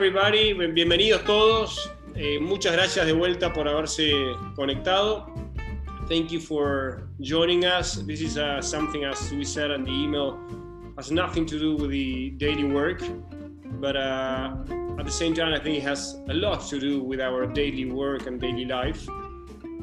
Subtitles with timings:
[0.00, 1.90] Uh, everybody, bienvenidos todos.
[2.14, 4.10] Eh, muchas gracias de vuelta por haberse
[4.56, 5.26] conectado.
[6.08, 8.02] Thank you for joining us.
[8.06, 10.38] This is uh, something, as we said in the email,
[10.96, 13.02] has nothing to do with the daily work,
[13.78, 14.54] but uh,
[14.98, 17.84] at the same time, I think it has a lot to do with our daily
[17.84, 19.06] work and daily life.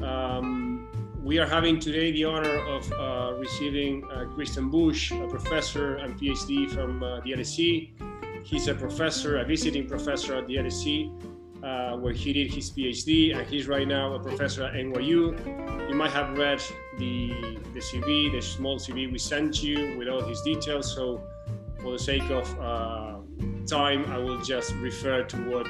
[0.02, 0.88] Um,
[1.22, 6.18] we are having today the honor of uh, receiving uh, Christian Busch, a professor and
[6.18, 8.07] PhD from uh, the LSE.
[8.44, 11.12] He's a professor, a visiting professor at the LSE,
[11.62, 15.88] uh, where he did his PhD, and he's right now a professor at NYU.
[15.88, 16.62] You might have read
[16.98, 20.94] the, the CV, the small CV we sent you with all his details.
[20.94, 21.20] So,
[21.80, 23.18] for the sake of uh,
[23.66, 25.66] time, I will just refer to what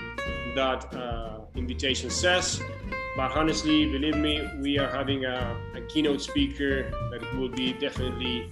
[0.54, 2.62] that uh, invitation says.
[3.16, 8.50] But honestly, believe me, we are having a, a keynote speaker that will be definitely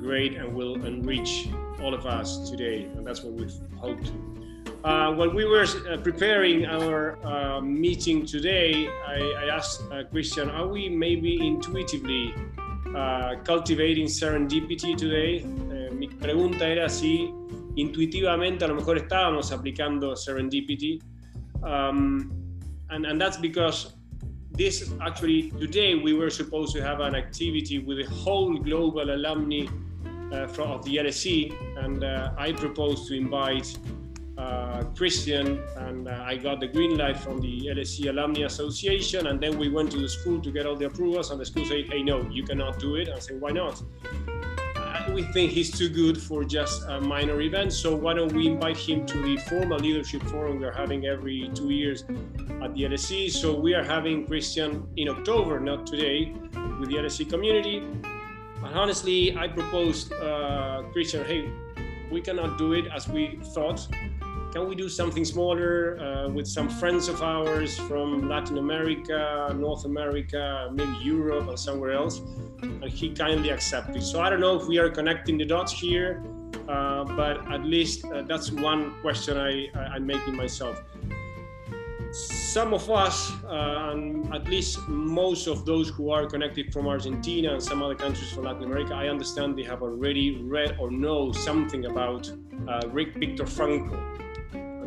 [0.00, 1.48] great and will enrich
[1.82, 2.84] all of us today.
[2.96, 4.40] And that's what we hope to.
[4.84, 10.48] Uh, when we were uh, preparing our uh, meeting today, I, I asked uh, Christian,
[10.48, 12.34] are we maybe intuitively
[12.96, 15.44] uh, cultivating serendipity today?
[15.70, 17.30] Eh, mi pregunta era si
[17.76, 21.00] intuitivamente a lo mejor estábamos aplicando serendipity.
[21.62, 22.32] Um,
[22.88, 23.94] and, and that's because
[24.52, 29.66] this actually today we were supposed to have an activity with the whole global alumni
[29.66, 29.89] uh,
[30.48, 33.76] from, of the LSE, and uh, I proposed to invite
[34.38, 39.40] uh, Christian, and uh, I got the green light from the LSE Alumni Association, and
[39.40, 41.86] then we went to the school to get all the approvals, and the school said,
[41.90, 43.82] "Hey, no, you cannot do it." I said, "Why not?"
[45.14, 47.72] we think he's too good for just a minor event.
[47.72, 51.70] So why don't we invite him to the formal leadership forum we're having every two
[51.70, 52.02] years
[52.62, 53.30] at the LSE.
[53.30, 56.32] So we are having Christian in October, not today,
[56.78, 57.82] with the LSE community.
[58.70, 61.50] And honestly, I proposed uh, Christian, hey,
[62.08, 63.84] we cannot do it as we thought.
[64.52, 69.86] Can we do something smaller uh, with some friends of ours from Latin America, North
[69.86, 72.20] America, maybe Europe, and somewhere else?
[72.62, 74.04] And he kindly accepted.
[74.04, 76.22] So I don't know if we are connecting the dots here,
[76.68, 80.80] uh, but at least uh, that's one question I, I, am making myself.
[82.12, 87.52] Some of us, uh, and at least most of those who are connected from Argentina
[87.52, 91.30] and some other countries from Latin America, I understand they have already read or know
[91.30, 92.30] something about
[92.68, 93.98] uh, Rick Viktor Frankl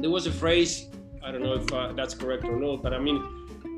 [0.03, 0.89] there was a phrase,
[1.23, 3.17] I don't know if uh, that's correct or not, but I mean,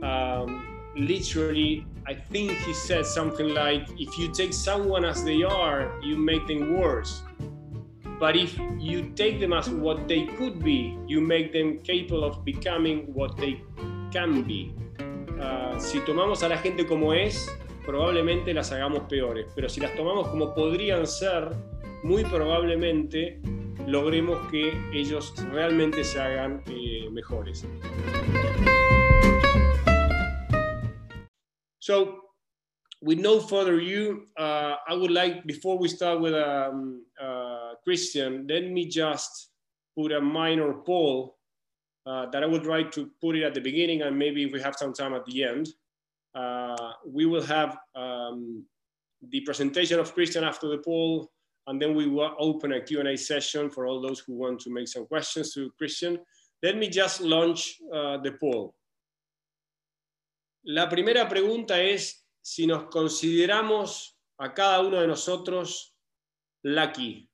[0.02, 5.94] um, literally, I think he said something like, if you take someone as they are,
[6.02, 7.22] you make them worse.
[8.20, 12.46] But if you take them as what they could be, you make them capable of
[12.46, 13.62] becoming what they
[14.12, 14.74] can be.
[15.40, 17.50] Uh, si tomamos a la gente como es,
[17.86, 21.50] probablemente las hagamos peores, pero si las tomamos como podrían ser,
[22.04, 23.42] muy probablemente
[23.86, 27.66] logremos que ellos realmente se hagan eh, mejores.
[31.80, 32.22] So,
[33.02, 37.55] with no further ado, uh, I would like, before we start with um, uh,
[37.86, 39.52] Christian, let me just
[39.98, 41.38] put a minor poll
[42.06, 44.62] uh, that I would try to put it at the beginning and maybe if we
[44.62, 45.70] have some time at the end.
[46.34, 48.66] Uh, we will have um,
[49.30, 51.32] the presentation of Christian after the poll
[51.68, 54.88] and then we will open a Q&A session for all those who want to make
[54.88, 56.20] some questions to Christian.
[56.62, 58.76] Let me just launch uh, the poll.
[60.68, 65.96] La primera pregunta es si nos consideramos a cada uno de nosotros
[66.64, 67.30] lucky,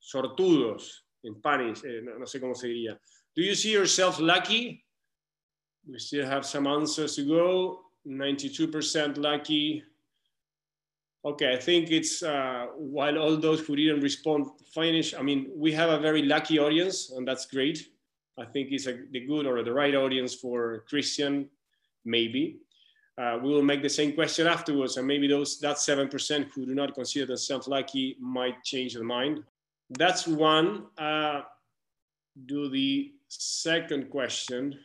[0.00, 2.98] sortudos, en Spanish, eh, no, no sé cómo se diría.
[3.36, 4.84] Do you see yourself lucky?
[5.86, 7.84] We still have some answers to go.
[8.06, 9.84] 92% lucky,
[11.22, 15.14] Okay, I think it's uh, while all those who didn't respond finish.
[15.14, 17.88] I mean, we have a very lucky audience, and that's great.
[18.38, 21.50] I think it's a, the good or the right audience for Christian,
[22.06, 22.56] maybe.
[23.18, 26.64] Uh, we will make the same question afterwards, and maybe those that seven percent who
[26.64, 29.44] do not consider themselves lucky might change their mind.
[29.90, 30.86] That's one.
[30.96, 31.42] Uh,
[32.46, 34.78] do the second question.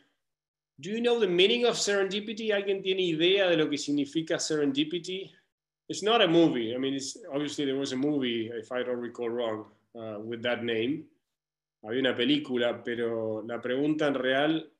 [0.80, 2.50] Do you know the meaning of serendipity?
[2.50, 5.30] ¿Alguien tiene idea de lo que significa serendipity?
[5.88, 6.74] it's not a movie.
[6.74, 10.42] I mean, it's obviously there was a movie, if I don't recall wrong, uh, with
[10.42, 11.04] that name.
[11.84, 14.70] Había una película, pero la pregunta en real,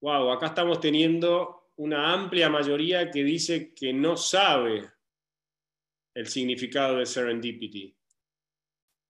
[0.00, 4.88] wow, acá estamos teniendo una amplia mayoría que dice que no sabe
[6.14, 7.94] el significado de serendipity.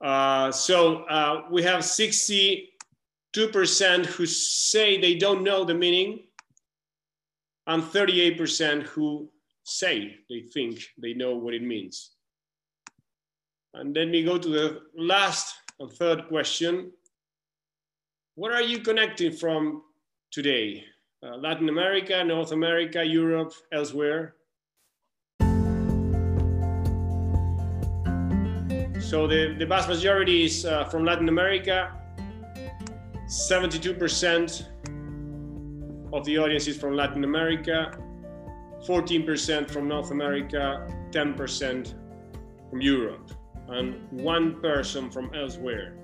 [0.01, 2.67] Uh, so uh, we have 62%
[4.07, 6.21] who say they don't know the meaning,
[7.67, 9.29] and 38% who
[9.65, 12.13] say they think they know what it means.
[13.75, 16.93] And then we go to the last and third question.
[18.35, 19.83] What are you connecting from
[20.31, 20.85] today?
[21.23, 24.37] Uh, Latin America, North America, Europe, elsewhere?
[29.09, 31.95] So the, the vast majority is uh, from Latin America.
[33.27, 34.67] 72%
[36.13, 37.99] of the audience is from Latin America,
[38.87, 41.95] 14% from North America, 10%
[42.69, 43.31] from Europe,
[43.69, 45.97] and one person from elsewhere.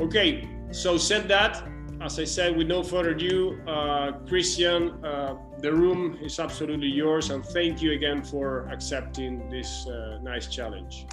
[0.00, 1.62] Okay, so said that,
[2.00, 7.28] as I said, with no further ado, uh, Christian, uh, the room is absolutely yours,
[7.30, 11.06] and thank you again for accepting this uh, nice challenge.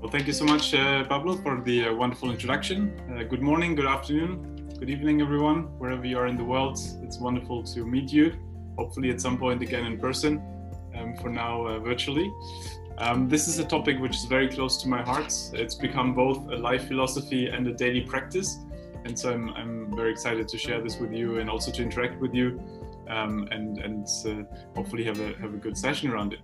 [0.00, 3.00] Well, thank you so much, uh, Pablo, for the uh, wonderful introduction.
[3.12, 6.78] Uh, good morning, good afternoon, good evening, everyone, wherever you are in the world.
[7.02, 8.34] It's wonderful to meet you,
[8.76, 10.42] hopefully at some point again in person,
[10.96, 12.28] um, for now virtually.
[12.98, 15.32] Um, this is a topic which is very close to my heart.
[15.52, 18.58] It's become both a life philosophy and a daily practice.
[19.06, 22.20] And so I'm, I'm very excited to share this with you and also to interact
[22.20, 22.60] with you
[23.08, 24.42] um, and, and uh,
[24.74, 26.40] hopefully have a, have a good session around it.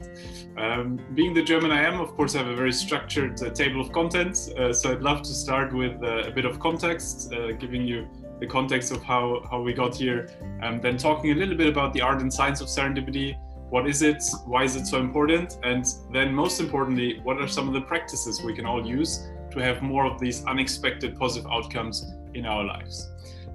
[0.56, 3.80] Um, being the German I am, of course, I have a very structured uh, table
[3.80, 4.48] of contents.
[4.50, 8.08] Uh, so I'd love to start with uh, a bit of context, uh, giving you
[8.38, 10.30] the context of how, how we got here,
[10.62, 13.36] and then talking a little bit about the art and science of serendipity,
[13.70, 14.22] what is it?
[14.44, 15.58] Why is it so important?
[15.64, 19.58] And then, most importantly, what are some of the practices we can all use to
[19.58, 23.08] have more of these unexpected positive outcomes in our lives?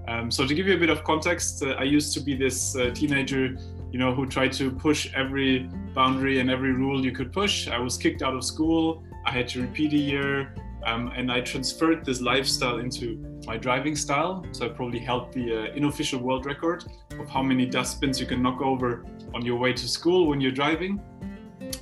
[0.07, 2.75] Um, so, to give you a bit of context, uh, I used to be this
[2.75, 3.57] uh, teenager,
[3.91, 7.68] you know, who tried to push every boundary and every rule you could push.
[7.68, 9.03] I was kicked out of school.
[9.25, 10.53] I had to repeat a year.
[10.85, 14.45] Um, and I transferred this lifestyle into my driving style.
[14.51, 16.85] So I probably held the uh, unofficial world record
[17.19, 20.51] of how many dustbins you can knock over on your way to school when you're
[20.51, 21.01] driving.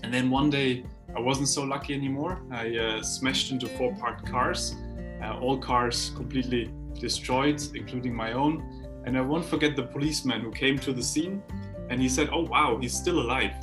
[0.01, 2.41] And then one day I wasn't so lucky anymore.
[2.51, 4.75] I uh, smashed into four parked cars,
[5.21, 8.85] uh, all cars completely destroyed, including my own.
[9.05, 11.43] And I won't forget the policeman who came to the scene
[11.89, 13.53] and he said, Oh, wow, he's still alive.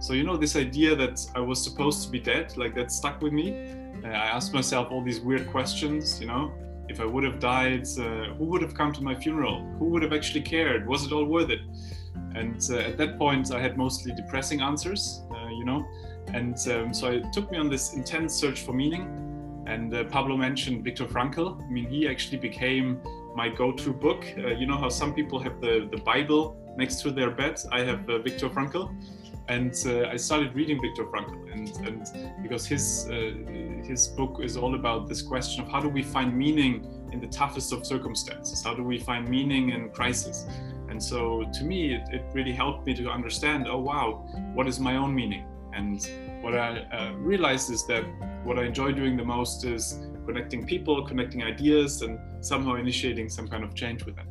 [0.00, 3.20] So, you know, this idea that I was supposed to be dead, like that stuck
[3.22, 3.72] with me.
[4.04, 6.52] Uh, I asked myself all these weird questions, you know,
[6.88, 9.64] if I would have died, uh, who would have come to my funeral?
[9.78, 10.86] Who would have actually cared?
[10.86, 11.60] Was it all worth it?
[12.34, 15.86] And uh, at that point, I had mostly depressing answers, uh, you know,
[16.34, 19.35] and um, so it took me on this intense search for meaning.
[19.66, 21.60] And uh, Pablo mentioned Viktor Frankl.
[21.62, 23.00] I mean, he actually became
[23.34, 24.24] my go-to book.
[24.36, 27.60] Uh, you know how some people have the, the Bible next to their bed?
[27.72, 28.90] I have Viktor Frankl
[29.48, 33.32] and uh, I started reading Viktor Frankl, and, and because his uh,
[33.86, 37.28] his book is all about this question of how do we find meaning in the
[37.28, 38.62] toughest of circumstances?
[38.64, 40.46] How do we find meaning in crisis?
[40.88, 43.66] And so, to me, it, it really helped me to understand.
[43.68, 45.46] Oh wow, what is my own meaning?
[45.76, 46.00] And
[46.42, 48.04] what I uh, realized is that
[48.44, 53.46] what I enjoy doing the most is connecting people, connecting ideas, and somehow initiating some
[53.46, 54.28] kind of change with them.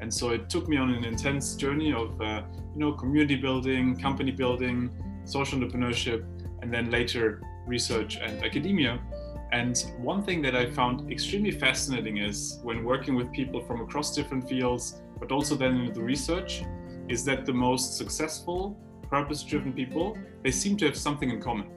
[0.00, 2.42] And so it took me on an intense journey of, uh,
[2.74, 4.90] you know, community building, company building,
[5.24, 6.24] social entrepreneurship,
[6.62, 9.00] and then later research and academia.
[9.52, 14.14] And one thing that I found extremely fascinating is when working with people from across
[14.14, 16.62] different fields, but also then in the research,
[17.08, 18.76] is that the most successful,
[19.14, 21.68] purpose-driven people, they seem to have something in common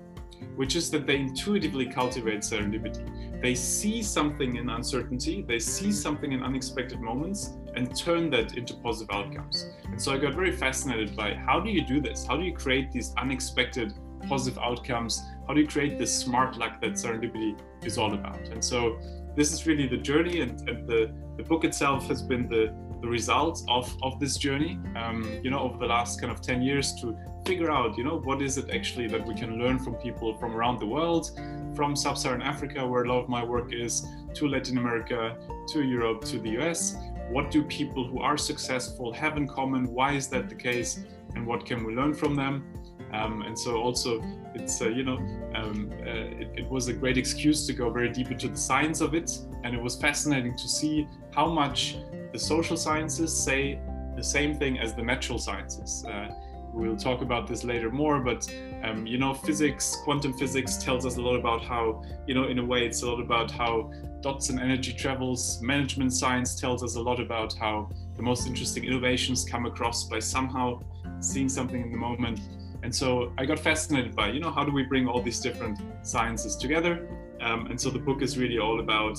[0.56, 3.42] which is that they intuitively cultivate serendipity.
[3.42, 8.74] They see something in uncertainty, they see something in unexpected moments, and turn that into
[8.76, 9.68] positive outcomes.
[9.86, 12.26] And so I got very fascinated by how do you do this?
[12.26, 13.94] How do you create these unexpected
[14.28, 15.22] positive outcomes?
[15.48, 18.48] How do you create this smart luck that serendipity is all about?
[18.50, 19.00] And so
[19.36, 23.08] this is really the journey, and, and the, the book itself has been the the
[23.08, 26.94] results of, of this journey, um, you know, over the last kind of 10 years
[27.02, 30.38] to figure out, you know, what is it actually that we can learn from people
[30.38, 31.32] from around the world,
[31.76, 35.38] from sub-Saharan Africa, where a lot of my work is, to Latin America,
[35.70, 36.96] to Europe, to the US.
[37.30, 39.94] What do people who are successful have in common?
[39.94, 41.00] Why is that the case?
[41.36, 42.66] And what can we learn from them?
[43.14, 44.22] Um, and so also
[44.54, 45.18] it's uh, you know
[45.56, 49.00] um, uh, it, it, was a great excuse to go very deep into the science
[49.00, 49.32] of it
[49.64, 51.98] and it was fascinating to see how much
[52.32, 53.80] the social sciences say
[54.16, 56.06] the same thing as the natural sciences.
[56.06, 56.30] Uh,
[56.74, 58.48] we'll talk about this later more but
[58.84, 62.60] um, you know physics quantum physics tells us a lot about how you know in
[62.60, 63.90] a way it's a lot about how
[64.22, 65.62] dots and energy travels.
[65.62, 70.20] Management science tells us a lot about how the most interesting innovations come across by
[70.20, 70.82] somehow
[71.20, 72.40] seeing something in the moment.
[72.84, 75.80] And so i got fascinated by you know how do we bring all these different
[76.02, 77.08] sciences together?
[77.42, 79.18] Um, and so the book is really all about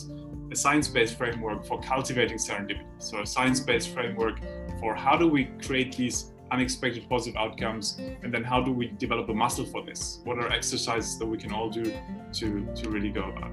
[0.50, 4.40] a science-based framework for cultivating serendipity so a science-based framework
[4.80, 9.28] for how do we create these unexpected positive outcomes and then how do we develop
[9.28, 11.84] a muscle for this what are exercises that we can all do
[12.32, 13.52] to to really go about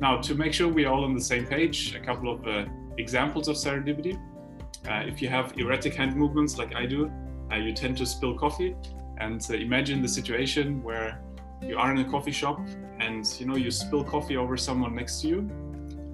[0.00, 2.64] Now, to make sure we're all on the same page, a couple of uh,
[2.98, 4.18] examples of serendipity.
[4.88, 7.10] Uh, if you have erratic hand movements like I do,
[7.50, 8.76] uh, you tend to spill coffee.
[9.18, 11.20] And uh, imagine the situation where
[11.62, 12.60] you are in a coffee shop
[13.00, 15.50] and you know you spill coffee over someone next to you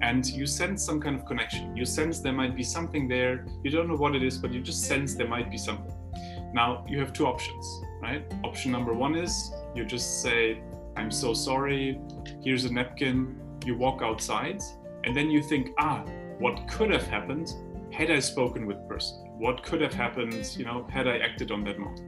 [0.03, 1.75] and you sense some kind of connection.
[1.75, 3.45] You sense there might be something there.
[3.63, 5.95] You don't know what it is but you just sense there might be something.
[6.53, 7.65] Now you have two options
[8.03, 8.23] right?
[8.43, 10.61] Option number one is you just say
[10.97, 11.99] i'm so sorry.
[12.43, 13.39] Here's a napkin.
[13.65, 14.61] You walk outside
[15.05, 16.03] and then you think ah
[16.39, 17.53] what could have happened
[17.91, 19.15] had i spoken with person?
[19.45, 22.01] What could have happened you know had i acted on that moment?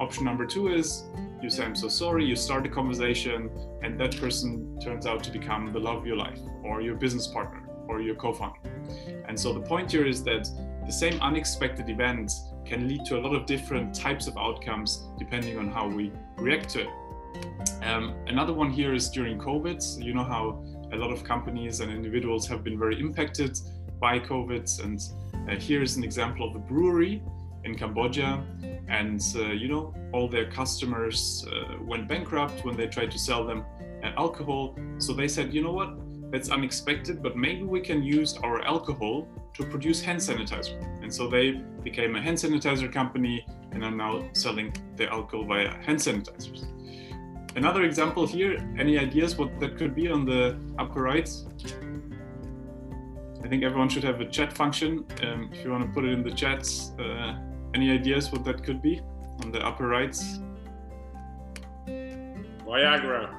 [0.00, 1.04] Option number two is
[1.42, 3.50] you say, I'm so sorry, you start a conversation,
[3.82, 7.26] and that person turns out to become the love of your life, or your business
[7.26, 8.58] partner, or your co founder.
[9.28, 10.48] And so the point here is that
[10.86, 12.32] the same unexpected event
[12.64, 16.68] can lead to a lot of different types of outcomes depending on how we react
[16.70, 16.88] to it.
[17.82, 20.02] Um, another one here is during COVID.
[20.02, 23.58] You know how a lot of companies and individuals have been very impacted
[24.00, 24.82] by COVID.
[24.82, 27.22] And uh, here is an example of a brewery
[27.68, 28.42] in Cambodia,
[28.88, 33.46] and uh, you know all their customers uh, went bankrupt when they tried to sell
[33.46, 33.64] them
[34.02, 34.76] uh, alcohol.
[34.98, 35.90] So they said, you know what,
[36.30, 40.76] that's unexpected, but maybe we can use our alcohol to produce hand sanitizer.
[41.02, 45.70] And so they became a hand sanitizer company and are now selling their alcohol via
[45.86, 46.66] hand sanitizers.
[47.56, 51.28] Another example here, any ideas what that could be on the upper right?
[53.42, 55.04] I think everyone should have a chat function.
[55.22, 57.34] Um, if you want to put it in the chat, uh,
[57.74, 59.00] any ideas what that could be
[59.42, 60.16] on the upper right?
[62.66, 63.34] Viagra.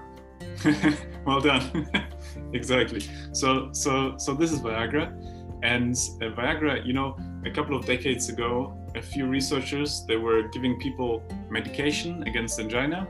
[1.26, 1.90] well done.
[2.54, 3.02] exactly.
[3.32, 5.12] So so so this is Viagra,
[5.64, 6.86] and uh, Viagra.
[6.86, 12.24] You know, a couple of decades ago, a few researchers they were giving people medication
[12.24, 13.08] against angina,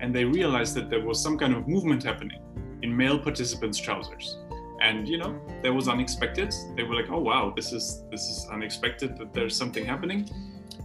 [0.00, 2.40] and they realized that there was some kind of movement happening
[2.82, 4.38] in male participants' trousers
[4.82, 8.48] and you know that was unexpected they were like oh wow this is this is
[8.50, 10.28] unexpected that there's something happening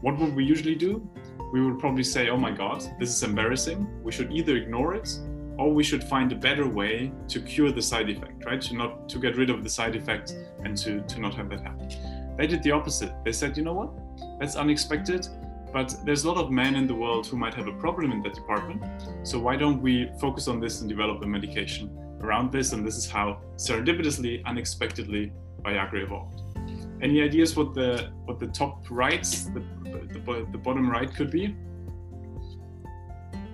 [0.01, 1.07] what would we usually do?
[1.51, 3.87] We would probably say, oh my God, this is embarrassing.
[4.03, 5.17] We should either ignore it
[5.57, 8.61] or we should find a better way to cure the side effect, right?
[8.61, 11.61] To not to get rid of the side effect and to, to not have that
[11.61, 11.89] happen.
[12.37, 13.11] They did the opposite.
[13.25, 13.91] They said, you know what?
[14.39, 15.27] That's unexpected,
[15.73, 18.21] but there's a lot of men in the world who might have a problem in
[18.21, 18.83] that department.
[19.23, 21.89] So why don't we focus on this and develop a medication
[22.21, 22.73] around this?
[22.73, 25.31] And this is how serendipitously, unexpectedly,
[25.63, 26.41] Viagra evolved.
[27.01, 29.23] Any ideas what the what the top right,
[29.53, 31.55] the, the, the bottom right could be?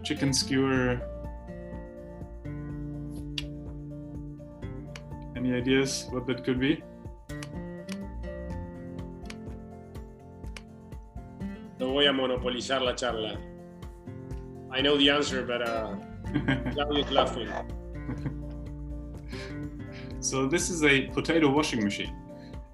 [0.04, 1.02] Chicken skewer.
[5.36, 6.82] Any ideas what that could be?
[11.80, 13.38] No voy a monopolizar la charla.
[14.72, 15.96] I know the answer, but uh,
[17.12, 17.50] laughing.
[20.22, 22.16] So this is a potato washing machine.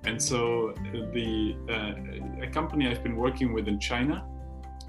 [0.05, 0.73] And so
[1.13, 4.25] the uh, a company I've been working with in China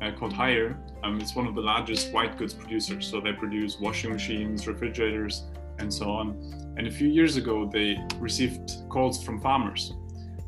[0.00, 3.06] uh, called Haier, um, it's one of the largest white goods producers.
[3.06, 5.44] So they produce washing machines, refrigerators,
[5.78, 6.74] and so on.
[6.76, 9.92] And a few years ago, they received calls from farmers,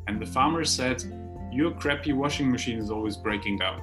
[0.07, 1.03] and the farmers said,
[1.53, 3.83] "Your crappy washing machine is always breaking down."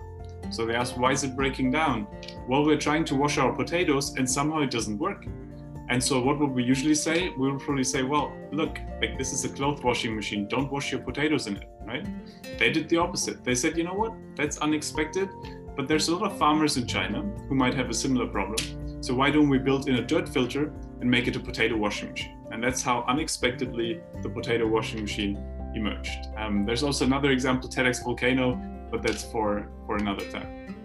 [0.49, 2.07] So they asked, "Why is it breaking down?"
[2.47, 5.25] Well, we're trying to wash our potatoes, and somehow it doesn't work.
[5.89, 7.29] And so, what would we usually say?
[7.29, 10.47] We would probably say, well, look, like this is a cloth washing machine.
[10.47, 12.05] Don't wash your potatoes in it, right?
[12.59, 13.43] They did the opposite.
[13.43, 14.13] They said, you know what?
[14.35, 15.29] That's unexpected.
[15.75, 19.01] But there's a lot of farmers in China who might have a similar problem.
[19.01, 22.11] So, why don't we build in a dirt filter and make it a potato washing
[22.11, 22.37] machine?
[22.51, 25.43] And that's how unexpectedly the potato washing machine
[25.73, 26.27] emerged.
[26.37, 30.75] Um, there's also another example, TEDx Volcano, but that's for, for another time.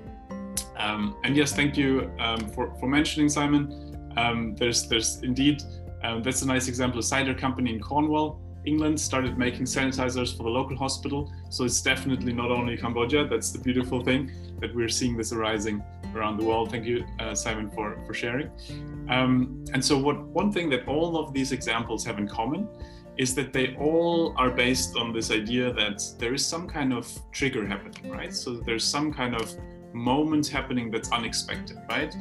[0.76, 3.93] Um, and yes, thank you um, for, for mentioning Simon.
[4.16, 5.62] Um, there's there's indeed
[6.02, 7.00] um, that's a nice example.
[7.00, 11.32] A cider company in Cornwall, England, started making sanitizers for the local hospital.
[11.50, 13.26] So it's definitely not only Cambodia.
[13.26, 14.30] That's the beautiful thing
[14.60, 15.82] that we're seeing this arising
[16.14, 16.70] around the world.
[16.70, 18.50] Thank you, uh, Simon, for for sharing.
[19.08, 22.68] Um, and so what one thing that all of these examples have in common
[23.16, 27.06] is that they all are based on this idea that there is some kind of
[27.32, 28.34] trigger happening, right?
[28.34, 29.54] So there's some kind of
[29.94, 32.14] moment happening that's unexpected, right?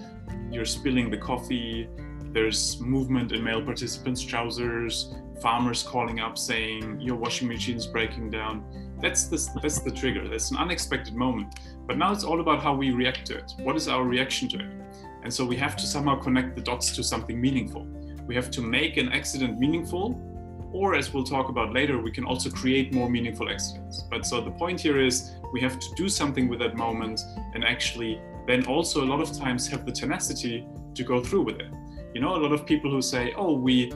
[0.53, 1.89] you're spilling the coffee,
[2.31, 8.29] there's movement in male participants' trousers, farmers calling up saying your washing machine is breaking
[8.29, 8.63] down.
[9.01, 10.27] That's the, that's the trigger.
[10.29, 11.59] That's an unexpected moment.
[11.87, 13.51] But now it's all about how we react to it.
[13.59, 14.71] What is our reaction to it?
[15.23, 17.85] And so we have to somehow connect the dots to something meaningful.
[18.25, 20.21] We have to make an accident meaningful,
[20.73, 24.03] or as we'll talk about later, we can also create more meaningful accidents.
[24.09, 27.21] But so the point here is we have to do something with that moment
[27.53, 31.59] and actually then also a lot of times have the tenacity to go through with
[31.59, 31.71] it.
[32.13, 33.91] You know, a lot of people who say, "Oh, we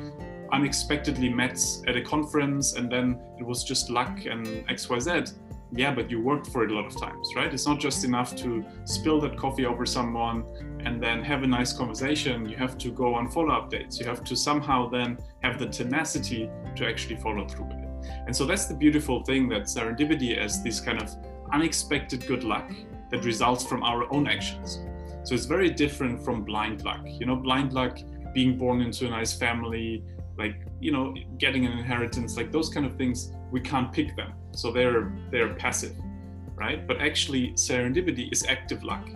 [0.51, 5.33] unexpectedly met at a conference and then it was just luck and xyz
[5.73, 8.35] yeah but you worked for it a lot of times right it's not just enough
[8.35, 10.45] to spill that coffee over someone
[10.85, 13.99] and then have a nice conversation you have to go on follow updates.
[13.99, 17.89] You have to somehow then have the tenacity to actually follow through with it.
[18.25, 21.13] And so that's the beautiful thing that serendipity as this kind of
[21.51, 22.71] unexpected good luck
[23.11, 24.79] that results from our own actions.
[25.23, 27.01] So it's very different from blind luck.
[27.05, 27.99] You know blind luck
[28.33, 30.03] being born into a nice family
[30.37, 34.33] like you know getting an inheritance like those kind of things we can't pick them.
[34.51, 35.95] So they're they're passive
[36.57, 36.87] right?
[36.87, 39.07] But actually serendipity is active luck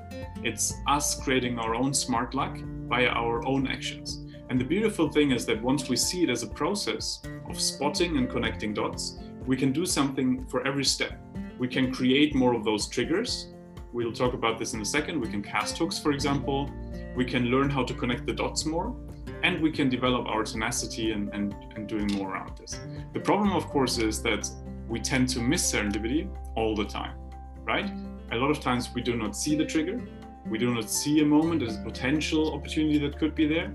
[0.44, 2.58] it's us creating our own smart luck
[2.88, 4.26] via our own actions.
[4.50, 8.18] And the beautiful thing is that once we see it as a process of spotting
[8.18, 11.14] and connecting dots we can do something for every step.
[11.58, 13.54] We can create more of those triggers.
[13.92, 15.20] We'll talk about this in a second.
[15.20, 16.70] We can cast hooks for example.
[17.16, 18.96] We can learn how to connect the dots more.
[19.44, 22.80] And we can develop our tenacity and, and, and doing more around this.
[23.14, 24.48] The problem, of course, is that
[24.88, 27.18] we tend to miss serendipity all the time,
[27.64, 27.90] right?
[28.32, 30.00] A lot of times we do not see the trigger,
[30.48, 33.72] we do not see a moment as a potential opportunity that could be there.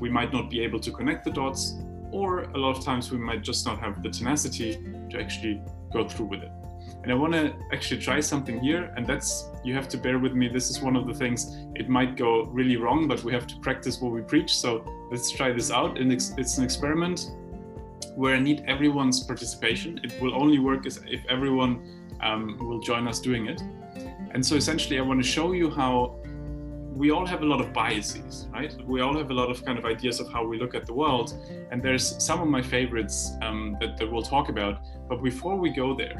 [0.00, 1.74] We might not be able to connect the dots,
[2.10, 4.78] or a lot of times we might just not have the tenacity
[5.10, 6.52] to actually go through with it.
[7.02, 10.32] And I want to actually try something here, and that's you have to bear with
[10.32, 10.48] me.
[10.48, 13.56] This is one of the things it might go really wrong, but we have to
[13.60, 14.56] practice what we preach.
[14.56, 15.98] So let's try this out.
[15.98, 17.30] And it's an experiment
[18.14, 20.00] where I need everyone's participation.
[20.02, 21.82] It will only work if everyone
[22.20, 23.62] um, will join us doing it.
[24.34, 26.16] And so essentially, I want to show you how
[26.98, 28.74] we all have a lot of biases, right?
[28.84, 30.92] We all have a lot of kind of ideas of how we look at the
[30.92, 31.32] world.
[31.70, 34.80] And there's some of my favorites um, that, that we'll talk about.
[35.08, 36.16] But before we go there,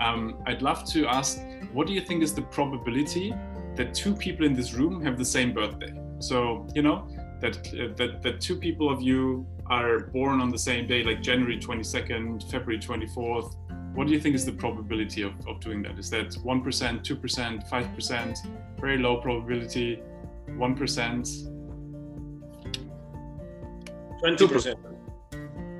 [0.00, 1.40] um, I'd love to ask
[1.72, 3.34] what do you think is the probability
[3.76, 5.94] that two people in this room have the same birthday?
[6.18, 7.06] So, you know,
[7.40, 11.22] that, uh, that, that two people of you are born on the same day, like
[11.22, 13.54] January 22nd, February 24th.
[13.96, 15.98] What do you think is the probability of, of doing that?
[15.98, 18.46] Is that 1%, 2%, 5%,
[18.78, 20.02] very low probability,
[20.48, 21.52] 1%?
[24.22, 24.96] 20%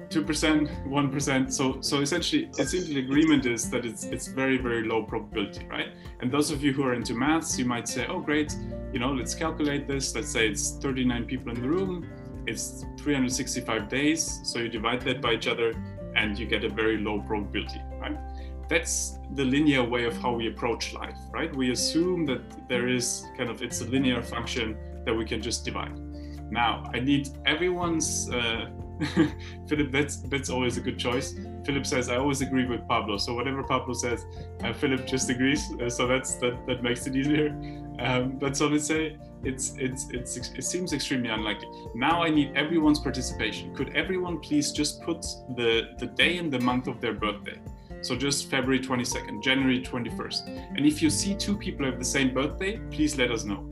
[0.09, 1.53] two percent, one percent.
[1.53, 5.67] So so essentially, it seems the agreement is that it's it's very very low probability,
[5.67, 5.89] right?
[6.21, 8.55] And those of you who are into maths, you might say, oh great,
[8.93, 10.15] you know, let's calculate this.
[10.15, 12.07] Let's say it's 39 people in the room.
[12.47, 14.41] It's 365 days.
[14.45, 15.75] So you divide that by each other,
[16.15, 18.19] and you get a very low probability, right?
[18.69, 21.55] That's the linear way of how we approach life, right?
[21.55, 25.65] We assume that there is kind of it's a linear function that we can just
[25.65, 25.97] divide.
[26.51, 28.71] Now, I need everyone's uh,
[29.69, 31.35] Philip, that's that's always a good choice.
[31.67, 34.25] Philip says, "I always agree with Pablo." So whatever Pablo says,
[34.65, 35.63] uh, Philip just agrees.
[35.81, 37.49] Uh, so that's that that makes it easier.
[37.99, 41.69] Um, but so let's say it's it's it's it seems extremely unlikely.
[41.95, 43.75] Now I need everyone's participation.
[43.75, 45.21] Could everyone please just put
[45.57, 47.59] the the day and the month of their birthday?
[48.07, 50.77] So just February 22nd, January 21st.
[50.77, 53.67] And if you see two people have the same birthday, please let us know.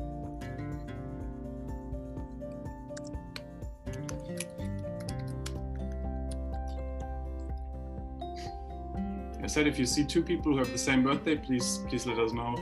[9.40, 12.18] I said if you see two people who have the same birthday, please please let
[12.18, 12.56] us know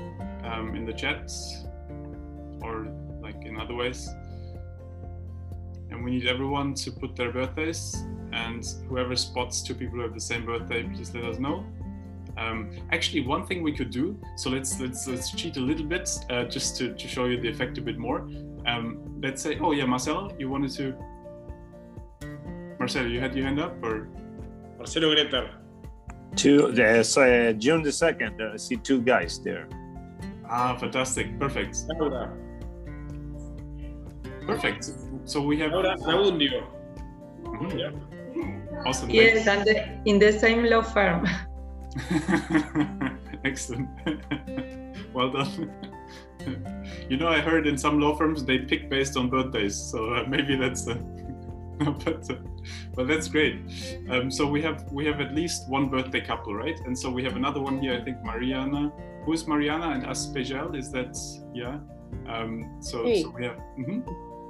[0.45, 1.65] um, in the chats
[2.61, 2.87] or
[3.23, 4.11] like in other ways.
[5.89, 8.05] And we need everyone to put their birthdays.
[8.33, 11.65] And whoever spots two people who have the same birthday, please let us know.
[12.39, 14.19] Um, actually, one thing we could do.
[14.37, 17.49] So let's let's let's cheat a little bit uh, just to, to show you the
[17.49, 18.21] effect a bit more.
[18.67, 20.95] Um, let's say, oh yeah, Marcelo, you wanted to.
[22.79, 24.09] Marcelo, you had your hand up, or
[24.79, 25.51] Marcelo Greta.
[26.35, 28.41] Two, there's uh, June the second.
[28.41, 29.69] I see two guys there.
[30.49, 31.39] Ah, fantastic!
[31.39, 31.77] Perfect.
[31.99, 32.33] Laura.
[34.47, 34.91] Perfect.
[35.27, 35.73] So we have.
[35.73, 36.65] Laura Laundio.
[37.45, 37.79] Mhm.
[37.79, 37.91] Yeah.
[38.87, 39.11] Awesome.
[39.11, 41.27] Yes, and the, in the same law firm.
[43.45, 43.89] Excellent.
[45.13, 45.73] well done.
[47.09, 50.25] you know, I heard in some law firms they pick based on birthdays, so uh,
[50.29, 50.95] maybe that's the.
[52.05, 52.35] but uh,
[52.95, 53.57] but that's great.
[54.11, 56.79] Um, so we have we have at least one birthday couple, right?
[56.87, 57.95] And so we have another one here.
[57.95, 58.93] I think Mariana.
[59.25, 60.77] Who's Mariana and Aspejel?
[60.77, 61.17] Is that
[61.55, 61.79] yeah?
[62.29, 63.23] Um, so, Hey.
[63.23, 64.05] so we have mhm.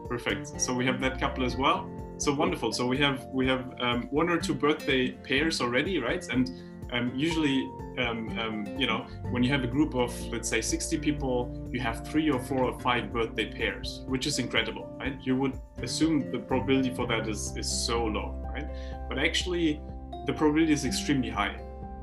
[0.08, 0.60] perfect.
[0.60, 1.88] So we have that couple as well.
[2.22, 2.70] So wonderful.
[2.70, 6.24] So we have we have um, one or two birthday pairs already, right?
[6.30, 6.48] And
[6.92, 10.98] um, usually, um, um, you know, when you have a group of let's say 60
[10.98, 15.18] people, you have three or four or five birthday pairs, which is incredible, right?
[15.24, 18.68] You would assume the probability for that is is so low, right?
[19.08, 19.80] But actually,
[20.26, 21.56] the probability is extremely high.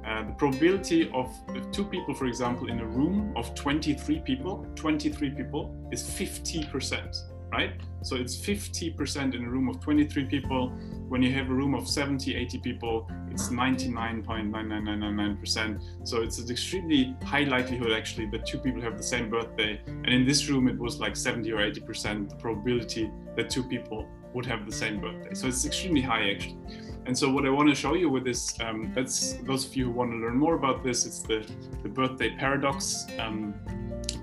[0.05, 4.67] Uh, the probability of of two people, for example, in a room of 23 people,
[4.75, 7.73] 23 people is 50%, right?
[8.01, 10.71] So it's 50% in a room of 23 people.
[11.09, 15.81] when you have a room of 70, 80 people, it's 99.99999%.
[16.03, 19.81] So it's an extremely high likelihood actually that two people have the same birthday.
[19.87, 24.07] And in this room, it was like 70 or 80% the probability that two people
[24.33, 25.33] would have the same birthday.
[25.33, 26.59] So it's extremely high actually.
[27.05, 29.85] And so what I want to show you with this, um, that's those of you
[29.85, 31.43] who want to learn more about this, it's the,
[31.81, 33.07] the birthday paradox.
[33.17, 33.55] Um,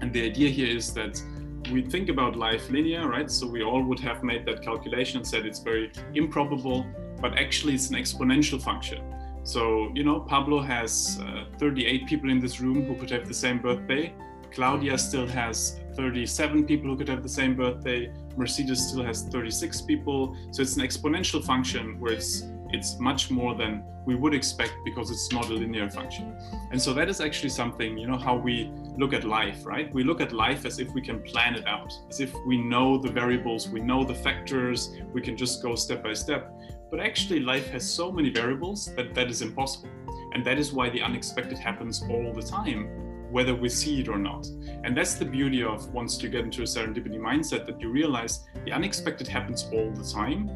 [0.01, 1.21] and the idea here is that
[1.73, 3.31] we think about life linear, right?
[3.31, 6.87] So we all would have made that calculation and said it's very improbable,
[7.21, 9.03] but actually it's an exponential function.
[9.43, 13.35] So, you know, Pablo has uh, 38 people in this room who could have the
[13.35, 14.13] same birthday.
[14.53, 18.13] Claudia still has 37 people who could have the same birthday.
[18.37, 20.37] Mercedes still has 36 people.
[20.51, 25.11] So it's an exponential function where it's it's much more than we would expect because
[25.11, 26.37] it's not a linear function.
[26.71, 29.93] And so that is actually something, you know, how we look at life, right?
[29.93, 32.99] We look at life as if we can plan it out, as if we know
[32.99, 36.53] the variables, we know the factors, we can just go step by step.
[36.91, 39.91] But actually, life has so many variables that that is impossible.
[40.33, 44.19] And that is why the unexpected happens all the time, whether we see it or
[44.19, 44.47] not.
[44.85, 48.45] And that's the beauty of once you get into a serendipity mindset that you realize
[48.65, 50.49] the unexpected happens all the time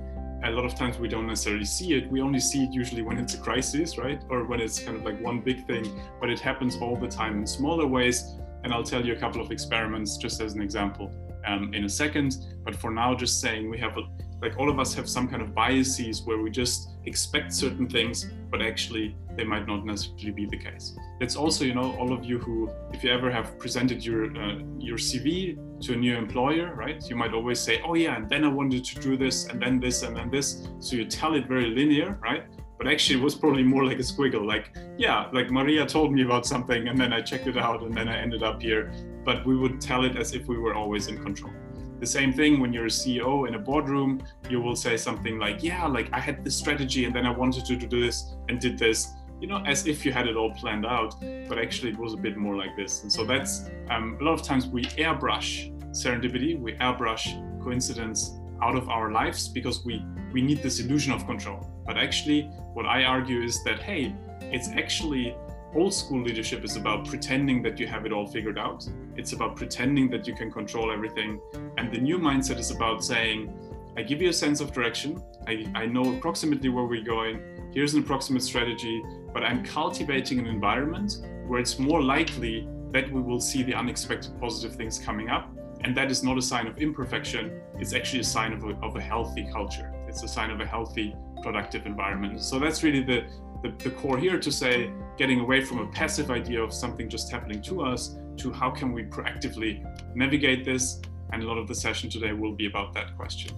[0.42, 2.10] a lot of times we don't necessarily see it.
[2.10, 4.22] We only see it usually when it's a crisis, right?
[4.28, 7.38] Or when it's kind of like one big thing, but it happens all the time
[7.38, 8.36] in smaller ways.
[8.64, 11.12] And I'll tell you a couple of experiments just as an example
[11.46, 12.36] um, in a second.
[12.64, 14.02] But for now, just saying we have a,
[14.42, 18.30] like all of us have some kind of biases where we just expect certain things,
[18.50, 20.96] but actually they might not necessarily be the case.
[21.18, 24.58] That's also, you know, all of you who, if you ever have presented your uh,
[24.78, 27.02] your CV to a new employer, right?
[27.08, 29.80] You might always say, oh yeah, and then I wanted to do this, and then
[29.80, 30.68] this, and then this.
[30.78, 32.44] So you tell it very linear, right?
[32.78, 34.46] But actually, it was probably more like a squiggle.
[34.46, 37.94] Like, yeah, like Maria told me about something, and then I checked it out, and
[37.94, 38.90] then I ended up here.
[39.22, 41.52] But we would tell it as if we were always in control.
[42.00, 45.62] The same thing when you're a CEO in a boardroom, you will say something like,
[45.62, 48.78] yeah, like I had this strategy, and then I wanted to do this and did
[48.78, 51.14] this you know, as if you had it all planned out,
[51.48, 53.02] but actually it was a bit more like this.
[53.02, 57.24] And so that's um, a lot of times we airbrush serendipity, we airbrush
[57.62, 61.66] coincidence out of our lives because we we need this illusion of control.
[61.86, 62.42] But actually,
[62.74, 65.34] what I argue is that hey, it's actually
[65.74, 68.86] old school leadership is about pretending that you have it all figured out.
[69.16, 71.40] It's about pretending that you can control everything.
[71.78, 73.52] And the new mindset is about saying,
[73.96, 75.22] I give you a sense of direction.
[75.46, 77.42] I, I know approximately where we're going.
[77.72, 79.02] Here's an approximate strategy
[79.32, 84.38] but I'm cultivating an environment where it's more likely that we will see the unexpected
[84.40, 85.48] positive things coming up.
[85.82, 88.96] And that is not a sign of imperfection, it's actually a sign of a, of
[88.96, 89.92] a healthy culture.
[90.08, 92.42] It's a sign of a healthy, productive environment.
[92.42, 93.24] So that's really the,
[93.62, 97.30] the, the core here to say getting away from a passive idea of something just
[97.30, 99.84] happening to us to how can we proactively
[100.16, 100.98] navigate this.
[101.34, 103.54] And a lot of the session today will be about that question.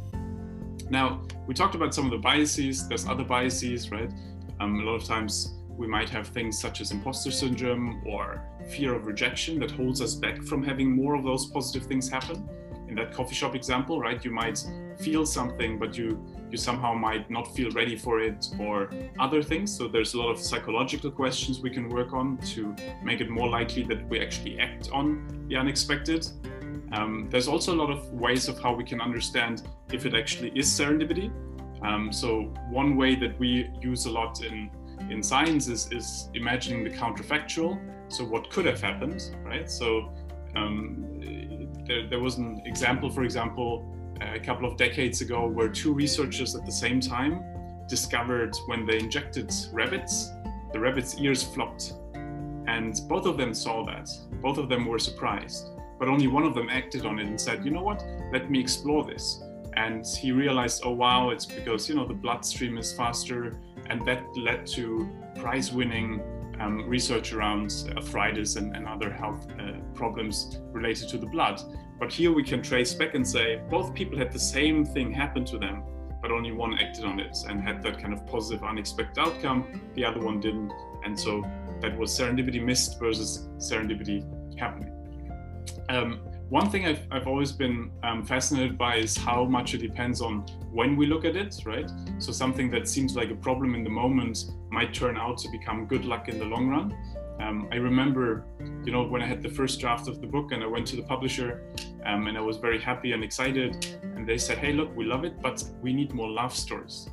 [0.90, 4.10] Now, we talked about some of the biases, there's other biases, right?
[4.58, 8.96] Um, a lot of times we might have things such as imposter syndrome or fear
[8.96, 12.48] of rejection that holds us back from having more of those positive things happen.
[12.92, 14.62] In that coffee shop example, right, you might
[14.98, 19.74] feel something, but you you somehow might not feel ready for it or other things.
[19.74, 23.48] So there's a lot of psychological questions we can work on to make it more
[23.48, 26.28] likely that we actually act on the unexpected.
[26.92, 30.50] Um, there's also a lot of ways of how we can understand if it actually
[30.54, 31.32] is serendipity.
[31.82, 34.70] Um, so one way that we use a lot in
[35.08, 37.80] in science is, is imagining the counterfactual.
[38.08, 39.70] So what could have happened, right?
[39.70, 40.12] So
[40.54, 41.51] um,
[41.86, 43.86] there, there was an example, for example,
[44.20, 47.44] a couple of decades ago, where two researchers at the same time
[47.88, 50.30] discovered when they injected rabbits,
[50.72, 51.94] the rabbits' ears flopped.
[52.66, 54.08] And both of them saw that.
[54.40, 55.70] Both of them were surprised.
[55.98, 58.60] But only one of them acted on it and said, you know what, let me
[58.60, 59.42] explore this.
[59.74, 63.58] And he realized, oh, wow, it's because, you know, the bloodstream is faster
[63.90, 66.20] and that led to prize-winning
[66.60, 71.60] um, research around arthritis and, and other health uh, problems related to the blood.
[71.98, 75.44] But here we can trace back and say both people had the same thing happen
[75.46, 75.84] to them,
[76.20, 79.80] but only one acted on it and had that kind of positive, unexpected outcome.
[79.94, 80.72] The other one didn't,
[81.04, 81.44] and so
[81.80, 84.24] that was serendipity missed versus serendipity
[84.58, 84.92] happening.
[85.88, 90.20] Um, one thing I've, I've always been um, fascinated by is how much it depends
[90.20, 91.90] on when we look at it, right?
[92.18, 95.86] So something that seems like a problem in the moment might turn out to become
[95.86, 96.96] good luck in the long run.
[97.40, 98.44] Um, I remember,
[98.84, 100.96] you know, when I had the first draft of the book and I went to
[100.96, 101.62] the publisher
[102.06, 103.98] um, and I was very happy and excited.
[104.02, 107.10] And they said, hey, look, we love it, but we need more love stories.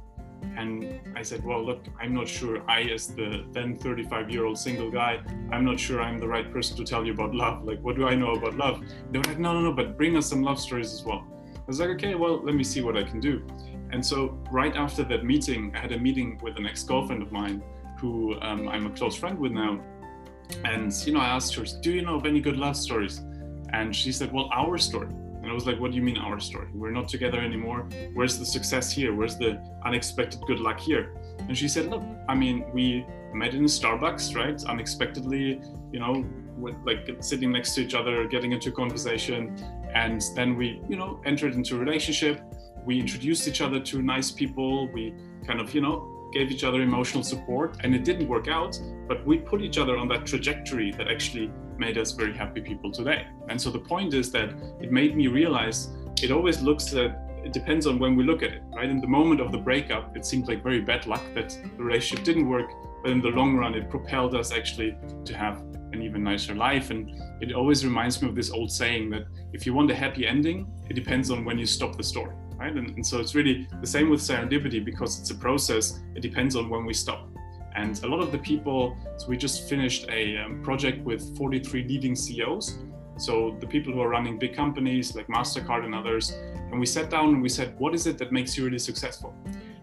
[0.56, 2.64] And I said, well, look, I'm not sure.
[2.70, 5.20] I, as the then 35 year old single guy,
[5.52, 7.66] I'm not sure I'm the right person to tell you about love.
[7.66, 8.84] Like, what do I know about love?
[9.12, 11.26] They were like, no, no, no, but bring us some love stories as well.
[11.56, 13.46] I was like, okay, well, let me see what I can do.
[13.92, 17.64] And so right after that meeting, I had a meeting with an ex-girlfriend of mine
[17.98, 19.80] who um, I'm a close friend with now.
[20.64, 23.22] And you know, I asked her, "Do you know of any good love stories?"
[23.74, 25.08] And she said, "Well, our story."
[25.42, 26.68] And I was like, "What do you mean our story?
[26.74, 27.88] We're not together anymore.
[28.14, 29.14] Where's the success here?
[29.14, 33.64] Where's the unexpected good luck here?" And she said, "Look, I mean, we met in
[33.64, 34.62] a Starbucks, right?
[34.64, 36.26] Unexpectedly, you know,
[36.58, 39.56] with, like sitting next to each other, getting into conversation,
[39.94, 42.42] and then we, you know, entered into a relationship.
[42.86, 44.90] We introduced each other to nice people.
[44.92, 45.14] We
[45.46, 49.26] kind of, you know, gave each other emotional support and it didn't work out but
[49.26, 53.26] we put each other on that trajectory that actually made us very happy people today.
[53.48, 54.50] And so the point is that
[54.82, 55.90] it made me realize
[56.22, 58.90] it always looks at it depends on when we look at it right?
[58.90, 62.26] In the moment of the breakup it seemed like very bad luck that the relationship
[62.26, 62.70] didn't work
[63.02, 65.62] but in the long run it propelled us actually to have
[65.94, 66.92] an even nicer life.
[66.92, 67.10] And
[67.42, 70.72] it always reminds me of this old saying that if you want a happy ending
[70.90, 72.76] it depends on when you stop the story right?
[72.76, 76.00] And, and, so it's really the same with serendipity because it's a process.
[76.16, 77.30] It depends on when we stop.
[77.76, 81.84] And a lot of the people, so we just finished a um, project with 43
[81.84, 82.80] leading CEOs.
[83.18, 86.32] So the people who are running big companies like MasterCard and others.
[86.72, 89.34] And we sat down and we said, what is it that makes you really successful?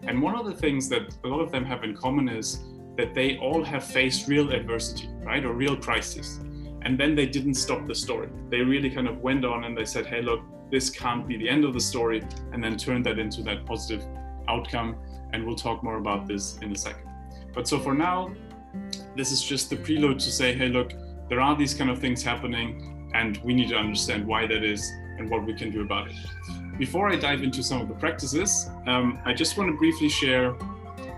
[0.03, 2.63] And one of the things that a lot of them have in common is
[2.97, 5.43] that they all have faced real adversity, right?
[5.43, 6.39] Or real crisis.
[6.81, 8.29] And then they didn't stop the story.
[8.49, 11.49] They really kind of went on and they said, hey, look, this can't be the
[11.49, 14.03] end of the story, and then turn that into that positive
[14.47, 14.97] outcome.
[15.33, 17.09] And we'll talk more about this in a second.
[17.53, 18.33] But so for now,
[19.15, 20.93] this is just the prelude to say, hey, look,
[21.29, 24.91] there are these kind of things happening, and we need to understand why that is
[25.17, 26.15] and what we can do about it.
[26.77, 30.55] Before I dive into some of the practices, um, I just want to briefly share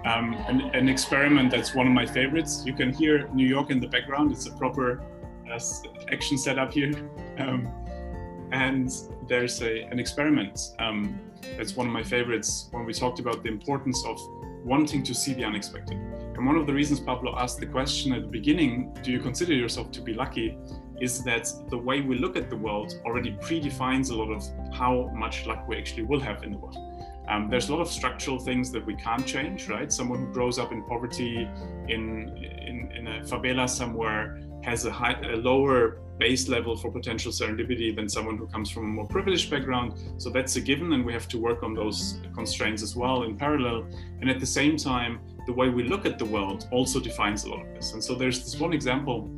[0.05, 2.63] um, an, an, experiment that's one of my favorites.
[2.65, 4.31] You can hear New York in the background.
[4.31, 5.01] It's a proper
[5.51, 5.59] uh,
[6.11, 6.93] action setup here.
[7.39, 7.71] Um,
[8.51, 8.91] and
[9.27, 11.19] there's a, an experiment um,
[11.57, 14.19] that's one of my favorites when we talked about the importance of
[14.63, 15.97] wanting to see the unexpected.
[15.97, 19.53] And one of the reasons Pablo asked the question at the beginning, do you consider
[19.53, 20.57] yourself to be lucky?
[21.01, 25.11] Is that the way we look at the world already predefines a lot of how
[25.13, 26.77] much luck we actually will have in the world.
[27.29, 29.91] Um, there's a lot of structural things that we can't change, right?
[29.93, 31.47] Someone who grows up in poverty
[31.87, 37.31] in, in, in a favela somewhere has a, high, a lower base level for potential
[37.31, 39.93] serendipity than someone who comes from a more privileged background.
[40.17, 43.37] So that's a given, and we have to work on those constraints as well in
[43.37, 43.87] parallel.
[44.19, 47.49] And at the same time, the way we look at the world also defines a
[47.49, 47.93] lot of this.
[47.93, 49.29] And so there's this one example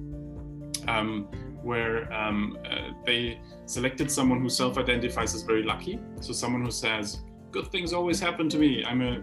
[0.87, 1.27] um,
[1.61, 5.99] where um, uh, they selected someone who self identifies as very lucky.
[6.19, 8.83] So someone who says, Good things always happen to me.
[8.85, 9.21] I'm a,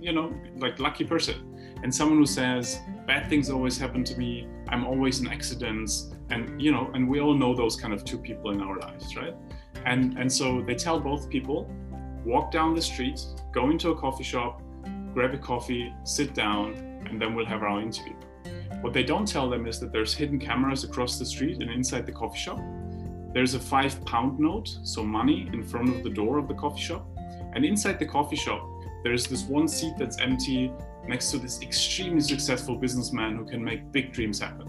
[0.00, 1.48] you know, like lucky person
[1.82, 6.60] and someone who says bad things always happen to me i'm always in accidents and
[6.60, 9.34] you know and we all know those kind of two people in our lives right?
[9.86, 11.70] And and so they tell both people
[12.24, 13.20] walk down the street
[13.52, 14.60] go into a coffee shop
[15.14, 16.74] grab a coffee sit down
[17.08, 18.14] and then we'll have our interview.
[18.80, 22.06] What they don't tell them is that there's hidden cameras across the street and inside
[22.06, 22.60] the coffee shop.
[23.34, 26.80] There's a five pound note so money in front of the door of the coffee
[26.80, 27.06] shop.
[27.54, 28.62] And inside the coffee shop
[29.04, 30.72] there's this one seat that's empty
[31.08, 34.68] next to this extremely successful businessman who can make big dreams happen.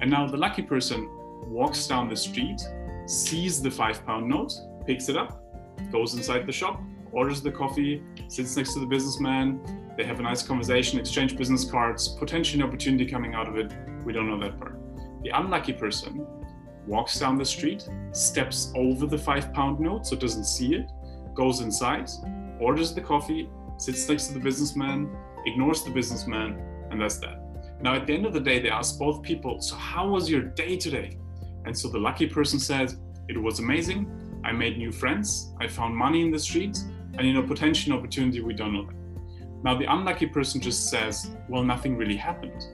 [0.00, 1.08] And now the lucky person
[1.46, 2.60] walks down the street,
[3.06, 4.52] sees the five pound note,
[4.86, 5.42] picks it up,
[5.90, 6.80] goes inside the shop,
[7.12, 9.60] orders the coffee, sits next to the businessman.
[9.96, 13.72] They have a nice conversation, exchange business cards, potentially an opportunity coming out of it.
[14.04, 14.78] We don't know that part.
[15.22, 16.26] The unlucky person
[16.86, 20.90] walks down the street, steps over the five pound note so doesn't see it,
[21.34, 22.08] goes inside,
[22.58, 25.10] orders the coffee, sits next to the businessman,
[25.46, 26.58] ignores the businessman,
[26.90, 27.40] and that's that.
[27.82, 30.42] Now, at the end of the day, they ask both people, So, how was your
[30.42, 31.18] day today?
[31.64, 32.96] And so the lucky person says,
[33.28, 34.10] It was amazing.
[34.44, 35.52] I made new friends.
[35.60, 36.78] I found money in the street.
[37.14, 38.94] And, you know, potential opportunity, we don't know that.
[39.62, 42.66] Now, the unlucky person just says, Well, nothing really happened.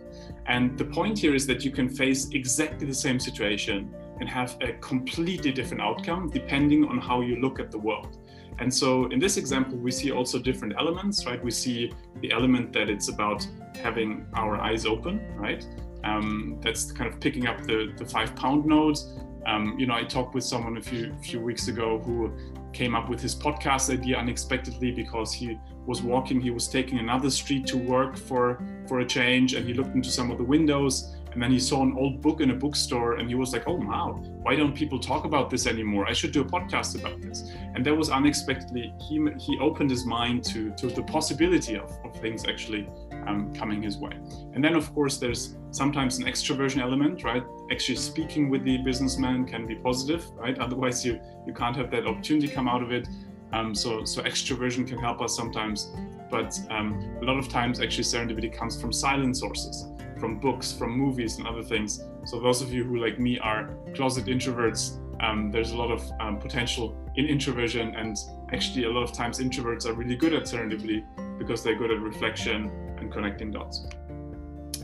[0.46, 4.56] And the point here is that you can face exactly the same situation and have
[4.60, 8.18] a completely different outcome depending on how you look at the world.
[8.58, 11.42] And so in this example, we see also different elements, right?
[11.42, 13.46] We see the element that it's about
[13.82, 15.64] having our eyes open, right?
[16.04, 18.98] Um, that's kind of picking up the, the five pound note.
[19.46, 22.32] Um, you know, I talked with someone a few few weeks ago who
[22.72, 27.30] came up with his podcast idea unexpectedly because he was walking, he was taking another
[27.30, 31.14] street to work for for a change, and he looked into some of the windows
[31.36, 33.74] and then he saw an old book in a bookstore and he was like, oh,
[33.74, 36.08] wow, why don't people talk about this anymore?
[36.08, 37.52] I should do a podcast about this.
[37.74, 42.16] And that was unexpectedly, he, he opened his mind to, to the possibility of, of
[42.22, 42.88] things actually
[43.26, 44.12] um, coming his way.
[44.54, 47.44] And then, of course, there's sometimes an extroversion element, right?
[47.70, 50.58] Actually, speaking with the businessman can be positive, right?
[50.58, 53.06] Otherwise, you, you can't have that opportunity come out of it.
[53.52, 55.92] Um, so, so extroversion can help us sometimes,
[56.30, 59.86] but um, a lot of times actually serendipity comes from silent sources,
[60.18, 62.02] from books, from movies, and other things.
[62.24, 66.02] So those of you who, like me, are closet introverts, um, there's a lot of
[66.20, 68.16] um, potential in introversion, and
[68.52, 71.04] actually a lot of times introverts are really good at serendipity
[71.38, 73.86] because they're good at reflection and connecting dots.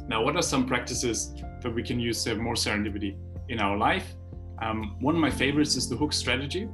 [0.09, 3.17] Now, what are some practices that we can use to have more serendipity
[3.49, 4.15] in our life?
[4.61, 6.69] Um, one of my favorites is the hook strategy.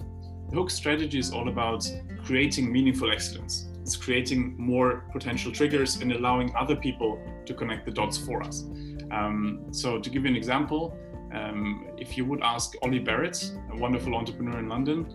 [0.51, 1.91] The hook strategy is all about
[2.25, 3.68] creating meaningful excellence.
[3.89, 8.65] It's creating more potential triggers and allowing other people to connect the dots for us.
[9.11, 10.95] Um, so, to give you an example,
[11.33, 15.07] um, if you would ask Oli Barrett, a wonderful entrepreneur in London,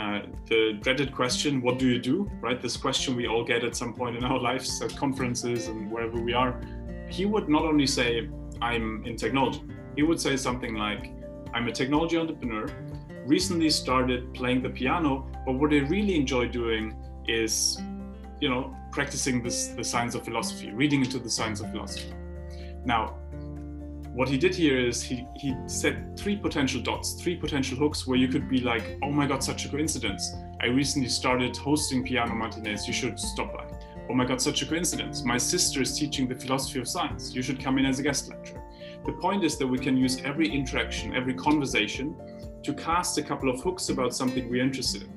[0.00, 2.30] uh, the dreaded question, what do you do?
[2.40, 2.58] Right?
[2.62, 6.18] This question we all get at some point in our lives at conferences and wherever
[6.18, 6.58] we are.
[7.10, 8.30] He would not only say,
[8.62, 9.62] I'm in technology,
[9.96, 11.12] he would say something like,
[11.52, 12.68] I'm a technology entrepreneur,
[13.26, 16.96] recently started playing the piano, but what I really enjoy doing
[17.28, 17.78] is,
[18.44, 22.12] you know, practicing this, the science of philosophy, reading into the science of philosophy.
[22.84, 23.16] Now,
[24.12, 28.18] what he did here is he, he set three potential dots, three potential hooks where
[28.18, 30.34] you could be like, oh my God, such a coincidence.
[30.60, 32.86] I recently started hosting piano Martinez.
[32.86, 33.64] You should stop by.
[34.10, 35.24] Oh my God, such a coincidence.
[35.24, 37.34] My sister is teaching the philosophy of science.
[37.34, 38.62] You should come in as a guest lecturer.
[39.06, 42.14] The point is that we can use every interaction, every conversation
[42.62, 45.14] to cast a couple of hooks about something we're interested in.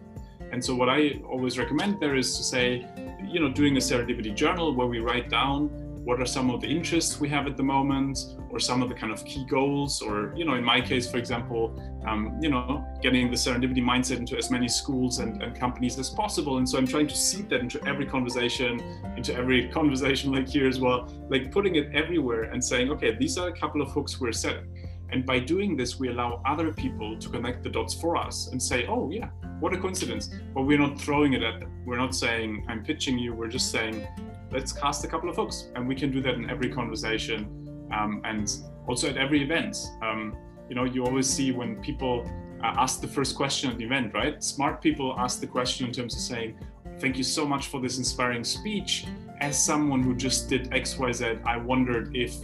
[0.54, 2.86] And so, what I always recommend there is to say,
[3.24, 5.70] you know, doing a serendipity journal where we write down
[6.08, 8.18] what are some of the interests we have at the moment
[8.50, 11.18] or some of the kind of key goals or you know in my case for
[11.18, 11.78] example
[12.08, 16.10] um, you know getting the serendipity mindset into as many schools and, and companies as
[16.10, 16.60] possible.
[16.60, 18.80] And so i'm trying to seed that into every conversation
[19.18, 23.38] into every conversation like here as well like putting it everywhere and saying okay these
[23.38, 24.66] are a couple of hooks we're setting
[25.12, 28.62] and by doing this we allow other people to connect the dots for us and
[28.62, 32.14] say oh yeah what a coincidence but we're not throwing it at them we're not
[32.14, 34.08] saying i'm pitching you we're just saying
[34.52, 35.70] let's cast a couple of hooks.
[35.76, 38.52] And we can do that in every conversation um, and
[38.88, 39.78] also at every event.
[40.02, 40.36] Um,
[40.70, 42.30] you know, you always see when people
[42.64, 44.44] uh, ask the first question at the event, right?
[44.44, 46.58] Smart people ask the question in terms of saying,
[47.00, 49.06] Thank you so much for this inspiring speech.
[49.40, 52.38] As someone who just did XYZ, I wondered if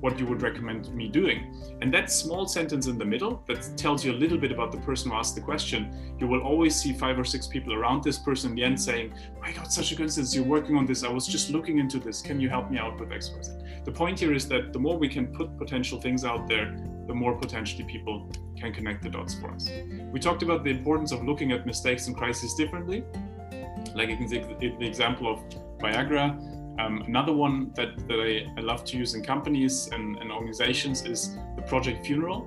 [0.00, 1.54] what you would recommend me doing.
[1.80, 4.78] And that small sentence in the middle that tells you a little bit about the
[4.78, 8.18] person who asked the question, you will always see five or six people around this
[8.18, 11.02] person in the end saying, My God, such a coincidence, you're working on this.
[11.02, 12.22] I was just looking into this.
[12.22, 13.52] Can you help me out with X, Y, Z?
[13.84, 17.14] The point here is that the more we can put potential things out there, the
[17.14, 19.70] more potentially people can connect the dots for us.
[20.12, 23.04] We talked about the importance of looking at mistakes and crises differently.
[23.94, 25.40] Like you can take the example of
[25.78, 30.30] Viagra um, another one that, that I, I, love to use in companies and, and
[30.30, 32.46] organizations is the project funeral.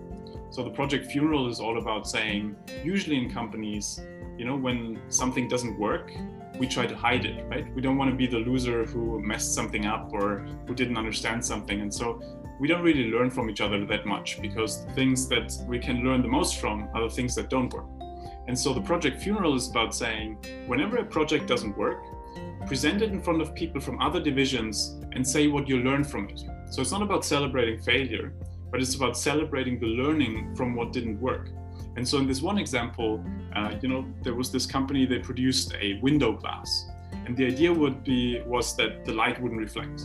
[0.51, 4.01] So the project funeral is all about saying, usually in companies,
[4.37, 6.11] you know, when something doesn't work,
[6.57, 7.65] we try to hide it, right?
[7.75, 11.43] We don't want to be the loser who messed something up or who didn't understand
[11.45, 11.81] something.
[11.81, 12.21] And so
[12.59, 16.03] we don't really learn from each other that much because the things that we can
[16.05, 17.87] learn the most from are the things that don't work.
[18.47, 22.03] And so the project funeral is about saying, whenever a project doesn't work,
[22.67, 26.29] present it in front of people from other divisions and say what you learned from
[26.29, 26.41] it.
[26.69, 28.33] So it's not about celebrating failure,
[28.71, 31.49] but it's about celebrating the learning from what didn't work.
[31.97, 33.23] And so in this one example,
[33.55, 36.85] uh, you know, there was this company they produced a window glass,
[37.25, 40.01] and the idea would be was that the light wouldn't reflect.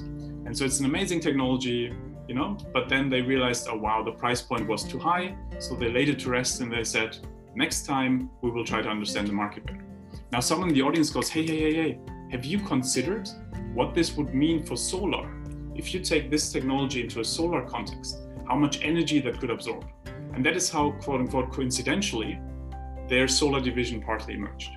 [0.47, 1.95] And so it's an amazing technology,
[2.27, 2.57] you know.
[2.73, 5.37] But then they realized, oh wow, the price point was too high.
[5.61, 7.17] So they laid it to rest and they said,
[7.55, 9.85] next time we will try to understand the market better.
[10.33, 11.99] Now someone in the audience goes, hey, hey, hey, hey,
[12.31, 13.29] have you considered
[13.73, 15.33] what this would mean for solar?
[15.77, 19.85] If you take this technology into a solar context, how much energy that could absorb?
[20.35, 22.41] And that is how, quote unquote, coincidentally,
[23.09, 24.71] their solar division partly emerged.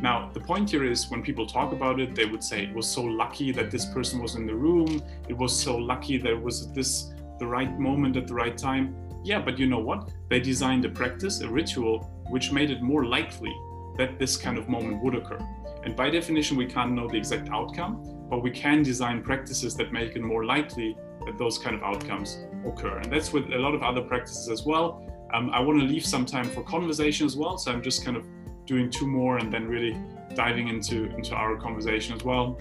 [0.00, 2.88] Now, the point here is when people talk about it, they would say it was
[2.88, 5.02] so lucky that this person was in the room.
[5.28, 8.96] It was so lucky that it was this the right moment at the right time.
[9.24, 10.10] Yeah, but you know what?
[10.30, 13.54] They designed a practice, a ritual, which made it more likely
[13.98, 15.38] that this kind of moment would occur.
[15.84, 19.92] And by definition, we can't know the exact outcome, but we can design practices that
[19.92, 22.98] make it more likely that those kind of outcomes occur.
[22.98, 25.06] And that's with a lot of other practices as well.
[25.32, 27.58] Um, I want to leave some time for conversation as well.
[27.58, 28.26] So I'm just kind of
[28.66, 29.96] doing two more and then really
[30.34, 32.58] diving into, into our conversation as well.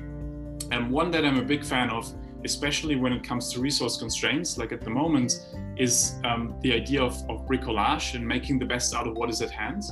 [0.71, 2.11] And one that I'm a big fan of,
[2.43, 5.47] especially when it comes to resource constraints, like at the moment,
[5.77, 9.41] is um, the idea of, of bricolage and making the best out of what is
[9.41, 9.83] at hand.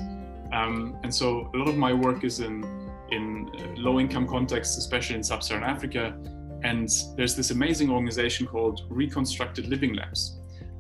[0.52, 2.81] Um, and so a lot of my work is in
[3.12, 6.18] in uh, low income contexts, especially in sub Saharan Africa.
[6.64, 10.40] And there's this amazing organization called Reconstructed Living Labs.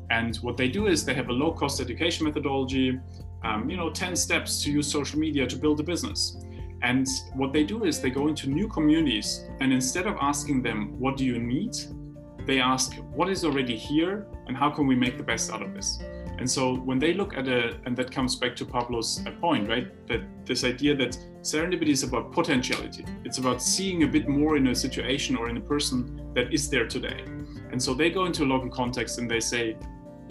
[0.10, 3.00] And what they do is they have a low cost education methodology,
[3.44, 6.38] um, you know, 10 steps to use social media to build a business.
[6.84, 11.00] And what they do is they go into new communities and instead of asking them,
[11.00, 11.76] what do you need?
[12.46, 15.74] They ask, what is already here and how can we make the best out of
[15.74, 16.00] this?
[16.42, 19.70] And so when they look at a, and that comes back to Pablo's uh, point,
[19.70, 20.08] right?
[20.08, 23.06] That this idea that serendipity is about potentiality.
[23.24, 26.68] It's about seeing a bit more in a situation or in a person that is
[26.68, 27.24] there today.
[27.72, 29.78] And so they go into a local context and they say,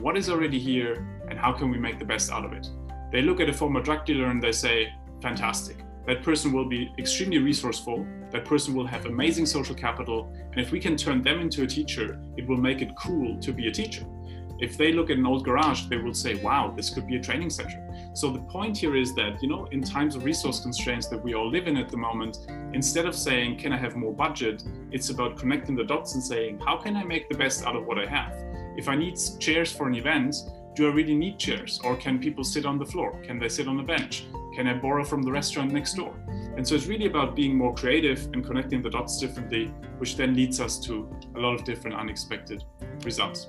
[0.00, 0.94] what is already here
[1.28, 2.66] and how can we make the best out of it?
[3.12, 4.92] They look at a former drug dealer and they say,
[5.22, 5.76] fantastic.
[6.08, 8.04] That person will be extremely resourceful.
[8.32, 10.34] That person will have amazing social capital.
[10.50, 13.52] And if we can turn them into a teacher, it will make it cool to
[13.52, 14.04] be a teacher.
[14.60, 17.20] If they look at an old garage, they will say, wow, this could be a
[17.20, 17.82] training center.
[18.12, 21.34] So the point here is that, you know, in times of resource constraints that we
[21.34, 22.38] all live in at the moment,
[22.74, 24.62] instead of saying, can I have more budget?
[24.92, 27.86] It's about connecting the dots and saying, how can I make the best out of
[27.86, 28.34] what I have?
[28.76, 30.36] If I need chairs for an event,
[30.74, 31.80] do I really need chairs?
[31.82, 33.18] Or can people sit on the floor?
[33.22, 34.26] Can they sit on a bench?
[34.54, 36.14] Can I borrow from the restaurant next door?
[36.56, 40.34] And so it's really about being more creative and connecting the dots differently, which then
[40.34, 42.62] leads us to a lot of different unexpected
[43.04, 43.48] results.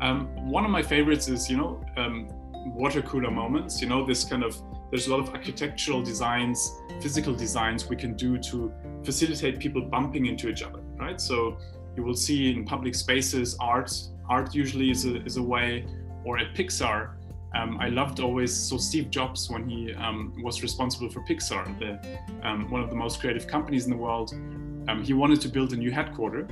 [0.00, 2.28] Um, one of my favorites is, you know, um,
[2.74, 3.80] water cooler moments.
[3.80, 8.14] You know, this kind of there's a lot of architectural designs, physical designs we can
[8.14, 8.72] do to
[9.04, 11.20] facilitate people bumping into each other, right?
[11.20, 11.58] So
[11.94, 13.92] you will see in public spaces art.
[14.28, 15.84] Art usually is a, is a way,
[16.24, 17.14] or at Pixar.
[17.54, 22.46] Um, I loved always so Steve Jobs when he um, was responsible for Pixar, the,
[22.46, 24.32] um, one of the most creative companies in the world.
[24.88, 26.46] Um, he wanted to build a new headquarter,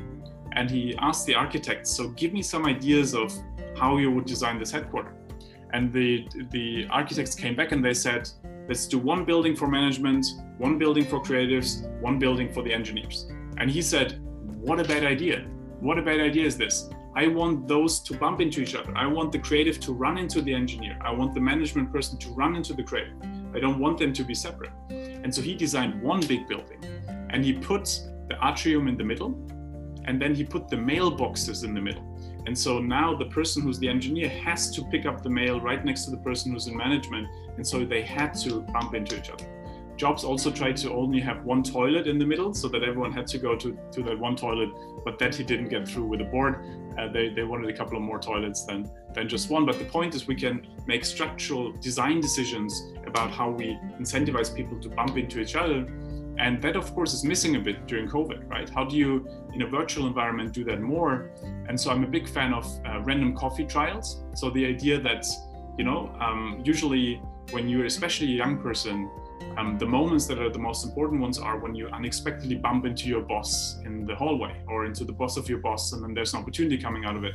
[0.56, 3.32] and he asked the architects, "So give me some ideas of
[3.80, 5.12] how you would design this headquarter."
[5.74, 8.22] And the the architects came back and they said,
[8.68, 10.24] "Let's do one building for management,
[10.58, 11.68] one building for creatives,
[12.08, 13.16] one building for the engineers."
[13.60, 14.08] And he said,
[14.66, 15.38] "What a bad idea!
[15.80, 16.74] What a bad idea is this?
[17.22, 18.92] I want those to bump into each other.
[19.04, 20.94] I want the creative to run into the engineer.
[21.08, 23.18] I want the management person to run into the creative.
[23.56, 24.74] I don't want them to be separate."
[25.22, 26.80] And so he designed one big building,
[27.30, 27.84] and he put
[28.30, 29.30] the atrium in the middle
[30.06, 32.04] and then he put the mailboxes in the middle.
[32.46, 35.84] And so now the person who's the engineer has to pick up the mail right
[35.84, 37.26] next to the person who's in management.
[37.56, 39.44] And so they had to bump into each other.
[39.96, 43.26] Jobs also tried to only have one toilet in the middle so that everyone had
[43.28, 44.68] to go to, to that one toilet,
[45.04, 46.64] but that he didn't get through with the board.
[46.98, 49.64] Uh, they, they wanted a couple of more toilets than, than just one.
[49.64, 54.78] But the point is, we can make structural design decisions about how we incentivize people
[54.80, 55.86] to bump into each other
[56.38, 58.68] and that, of course, is missing a bit during COVID, right?
[58.68, 61.30] How do you, in a virtual environment, do that more?
[61.68, 64.22] And so I'm a big fan of uh, random coffee trials.
[64.34, 65.26] So the idea that,
[65.78, 67.22] you know, um, usually
[67.52, 69.10] when you're especially a young person,
[69.56, 73.08] um, the moments that are the most important ones are when you unexpectedly bump into
[73.08, 76.34] your boss in the hallway or into the boss of your boss, and then there's
[76.34, 77.34] an opportunity coming out of it.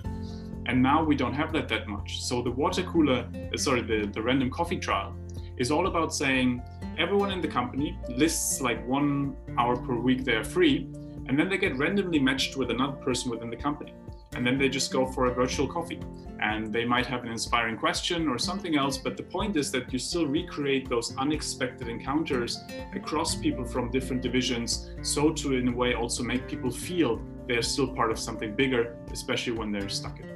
[0.68, 2.22] And now we don't have that that much.
[2.22, 5.16] So the water cooler, uh, sorry, the, the random coffee trial
[5.62, 6.62] is all about saying,
[6.98, 10.90] everyone in the company lists like one hour per week they're free,
[11.28, 13.94] and then they get randomly matched with another person within the company.
[14.34, 16.00] And then they just go for a virtual coffee.
[16.42, 19.94] And they might have an inspiring question or something else, but the point is that
[19.94, 22.60] you still recreate those unexpected encounters
[22.96, 27.62] across people from different divisions, so to, in a way, also make people feel they're
[27.62, 30.31] still part of something bigger, especially when they're stuck in.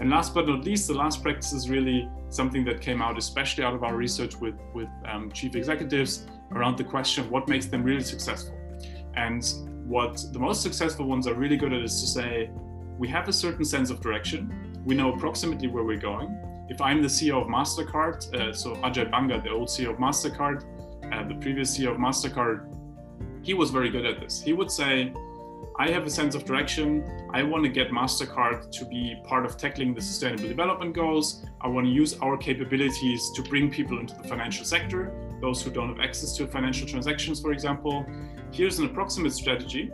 [0.00, 3.64] And last but not least, the last practice is really something that came out, especially
[3.64, 7.66] out of our research with, with um, chief executives around the question of what makes
[7.66, 8.56] them really successful.
[9.16, 9.44] And
[9.86, 12.50] what the most successful ones are really good at is to say,
[12.98, 14.82] we have a certain sense of direction.
[14.84, 16.36] We know approximately where we're going.
[16.68, 20.64] If I'm the CEO of MasterCard, uh, so Ajay Banga, the old CEO of MasterCard,
[21.12, 22.74] uh, the previous CEO of MasterCard,
[23.42, 24.42] he was very good at this.
[24.42, 25.12] He would say,
[25.80, 27.08] I have a sense of direction.
[27.32, 31.46] I want to get MasterCard to be part of tackling the sustainable development goals.
[31.60, 35.70] I want to use our capabilities to bring people into the financial sector, those who
[35.70, 38.04] don't have access to financial transactions, for example.
[38.50, 39.92] Here's an approximate strategy,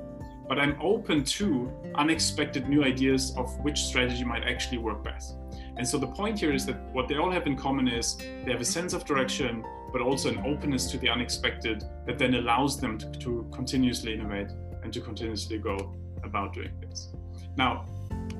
[0.48, 5.36] but I'm open to unexpected new ideas of which strategy might actually work best.
[5.76, 8.52] And so the point here is that what they all have in common is they
[8.52, 9.62] have a sense of direction,
[9.92, 14.48] but also an openness to the unexpected that then allows them to, to continuously innovate
[14.84, 17.08] and to continuously go about doing this.
[17.56, 17.86] Now,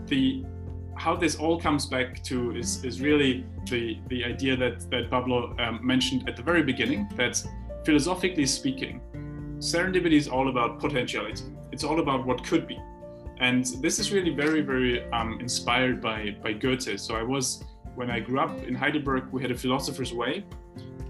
[0.07, 0.45] the
[0.97, 5.55] how this all comes back to is, is really the, the idea that, that Pablo
[5.59, 7.43] um, mentioned at the very beginning that
[7.85, 9.01] philosophically speaking,
[9.59, 11.45] serendipity is all about potentiality.
[11.73, 12.79] It's all about what could be.
[13.41, 16.99] And this is really very, very um, inspired by, by Goethe.
[17.01, 17.65] So I was,
[17.97, 20.45] when I grew up in Heidelberg, we had a philosopher's way.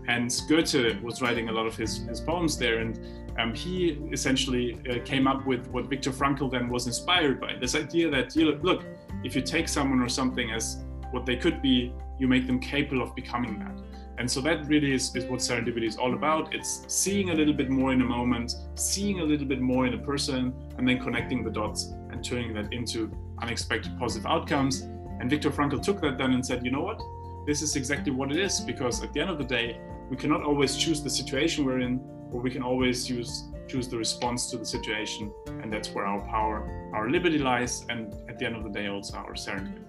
[0.09, 2.78] And Goethe was writing a lot of his, his poems there.
[2.78, 2.99] And
[3.39, 7.74] um, he essentially uh, came up with what Viktor Frankl then was inspired by this
[7.74, 8.85] idea that you look,
[9.22, 13.03] if you take someone or something as what they could be, you make them capable
[13.03, 13.80] of becoming that.
[14.16, 16.55] And so that really is, is what serendipity is all about.
[16.55, 19.95] It's seeing a little bit more in a moment, seeing a little bit more in
[19.95, 23.11] a person, and then connecting the dots and turning that into
[23.43, 24.82] unexpected positive outcomes.
[25.18, 27.01] And Viktor Frankl took that then and said, you know what?
[27.47, 29.80] This is exactly what it is, because at the end of the day,
[30.11, 32.01] we cannot always choose the situation we're in,
[32.41, 35.32] we can always use choose the response to the situation.
[35.62, 38.87] And that's where our power, our liberty lies, and at the end of the day,
[38.89, 39.80] also our serendipity.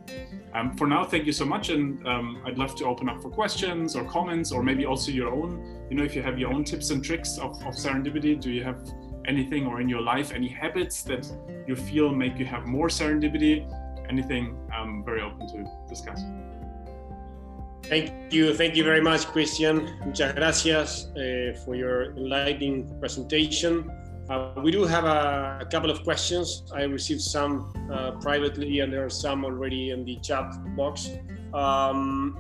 [0.53, 1.69] Um, for now, thank you so much.
[1.69, 5.33] And um, I'd love to open up for questions or comments, or maybe also your
[5.33, 5.85] own.
[5.89, 8.63] You know, if you have your own tips and tricks of, of serendipity, do you
[8.63, 8.81] have
[9.27, 11.29] anything or in your life, any habits that
[11.67, 13.69] you feel make you have more serendipity?
[14.07, 16.21] Anything, I'm very open to discuss.
[17.89, 18.51] Thank you.
[18.55, 19.93] Thank you very much, Christian.
[20.03, 23.91] Muchas gracias uh, for your enlightening presentation.
[24.27, 26.63] Uh, we do have a, a, couple of questions.
[26.73, 31.11] I received some uh, privately, and there are some already in the chat box.
[31.53, 32.35] Um,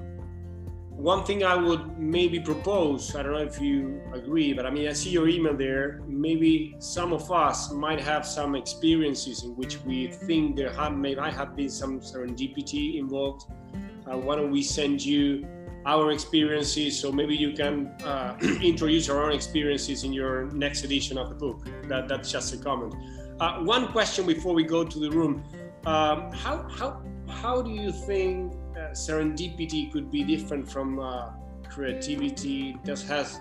[0.89, 4.87] one thing I would maybe propose, I don't know if you agree, but I mean,
[4.87, 6.01] I see your email there.
[6.07, 11.13] Maybe some of us might have some experiences in which we think there have, may
[11.13, 13.45] might have been some serendipity involved
[14.13, 15.45] why don't we send you
[15.85, 21.17] our experiences so maybe you can uh, introduce your own experiences in your next edition
[21.17, 21.67] of the book.
[21.87, 22.95] That, that's just a comment.
[23.39, 25.43] Uh, one question before we go to the room.
[25.85, 31.31] Um, how, how, how do you think uh, serendipity could be different from uh,
[31.69, 32.77] creativity?
[32.85, 33.39] That has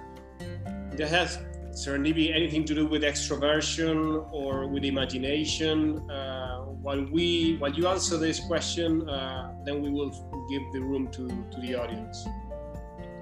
[0.97, 1.39] that has
[1.71, 6.09] serendipity anything to do with extroversion or with imagination?
[6.11, 6.34] Uh,
[6.85, 10.11] while we while you answer this question uh, then we will
[10.51, 12.27] give the room to to the audience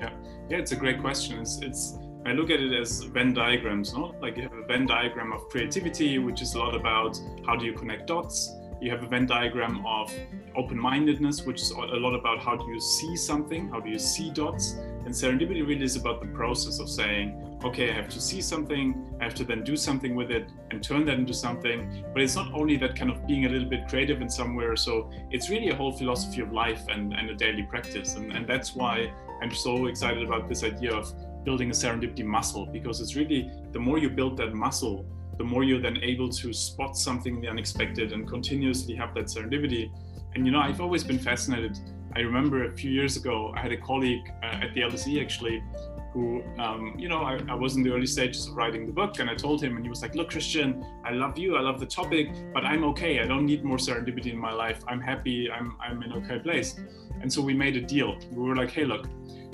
[0.00, 0.10] yeah
[0.50, 4.14] yeah it's a great question it's it's I look at it as Venn diagrams, no?
[4.22, 7.64] Like you have a Venn diagram of creativity, which is a lot about how do
[7.64, 8.48] you connect dots.
[8.82, 10.12] You have a Venn diagram of
[10.56, 14.28] open-mindedness, which is a lot about how do you see something, how do you see
[14.28, 14.72] dots.
[15.04, 19.16] And serendipity really is about the process of saying, okay, I have to see something,
[19.20, 22.04] I have to then do something with it and turn that into something.
[22.12, 24.74] But it's not only that kind of being a little bit creative in somewhere.
[24.74, 28.16] So it's really a whole philosophy of life and, and a daily practice.
[28.16, 31.14] And, and that's why I'm so excited about this idea of
[31.44, 35.06] building a serendipity muscle, because it's really the more you build that muscle,
[35.38, 39.26] the more you're then able to spot something in the unexpected and continuously have that
[39.26, 39.90] serendipity.
[40.34, 41.78] And you know, I've always been fascinated.
[42.14, 45.62] I remember a few years ago, I had a colleague uh, at the LSE actually
[46.12, 49.18] who, um, you know, I, I, was in the early stages of writing the book,
[49.18, 51.80] and I told him, and he was like, "Look, Christian, I love you, I love
[51.80, 53.20] the topic, but I'm okay.
[53.20, 54.82] I don't need more serendipity in my life.
[54.86, 55.50] I'm happy.
[55.50, 56.78] I'm I'm in okay place."
[57.22, 58.18] And so we made a deal.
[58.30, 59.06] We were like, "Hey, look."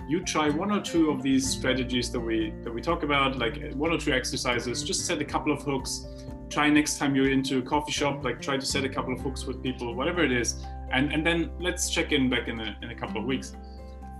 [0.08, 3.72] You try one or two of these strategies that we that we talk about, like
[3.74, 4.82] one or two exercises.
[4.82, 6.06] Just set a couple of hooks.
[6.48, 9.20] Try next time you're into a coffee shop, like try to set a couple of
[9.20, 12.76] hooks with people, whatever it is, and and then let's check in back in a,
[12.82, 13.54] in a couple of weeks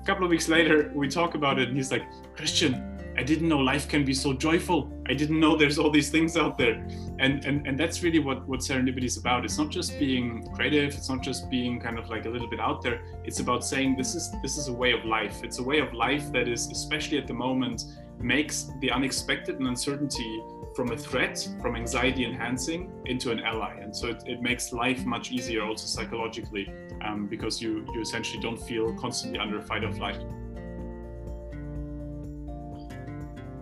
[0.02, 2.04] A couple of weeks later, we talk about it, and he's like,
[2.36, 4.92] Christian, I didn't know life can be so joyful.
[5.08, 6.86] I didn't know there's all these things out there.
[7.18, 9.44] And and, and that's really what, what serendipity is about.
[9.44, 12.60] It's not just being creative, it's not just being kind of like a little bit
[12.60, 13.02] out there.
[13.24, 15.42] It's about saying this is this is a way of life.
[15.42, 17.86] It's a way of life that is, especially at the moment,
[18.20, 20.40] makes the unexpected and uncertainty
[20.76, 23.74] from a threat, from anxiety enhancing into an ally.
[23.80, 26.72] And so it, it makes life much easier also psychologically
[27.04, 30.20] um, because you, you essentially don't feel constantly under a fight or flight.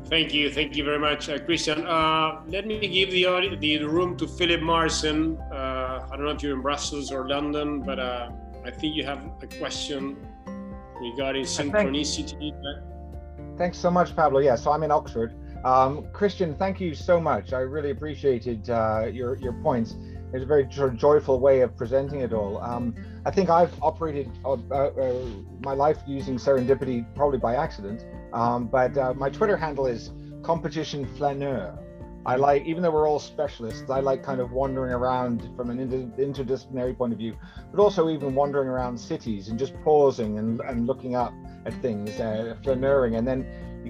[0.09, 1.85] Thank you, thank you very much, uh, Christian.
[1.85, 5.37] Uh, let me give the, the room to Philip Marsden.
[5.53, 8.31] Uh, I don't know if you're in Brussels or London, but uh,
[8.65, 10.17] I think you have a question
[11.01, 12.53] regarding synchronicity.
[13.59, 14.39] Thanks so much, Pablo.
[14.39, 15.35] Yeah, so I'm in Oxford.
[15.65, 17.53] Um, Christian, thank you so much.
[17.53, 19.97] I really appreciated uh, your your points.
[20.33, 22.59] It's a very sort of joyful way of presenting it all.
[22.63, 22.95] Um,
[23.25, 25.27] I think I've operated uh, uh,
[25.63, 28.05] my life using serendipity probably by accident,
[28.37, 30.11] um, but uh, my Twitter handle is
[30.43, 31.76] competition flaneur.
[32.26, 35.80] I like, even though we're all specialists, I like kind of wandering around from an
[35.80, 37.34] inter- interdisciplinary point of view,
[37.72, 41.32] but also even wandering around cities and just pausing and, and looking up
[41.64, 43.47] at things, uh, flaneuring, and then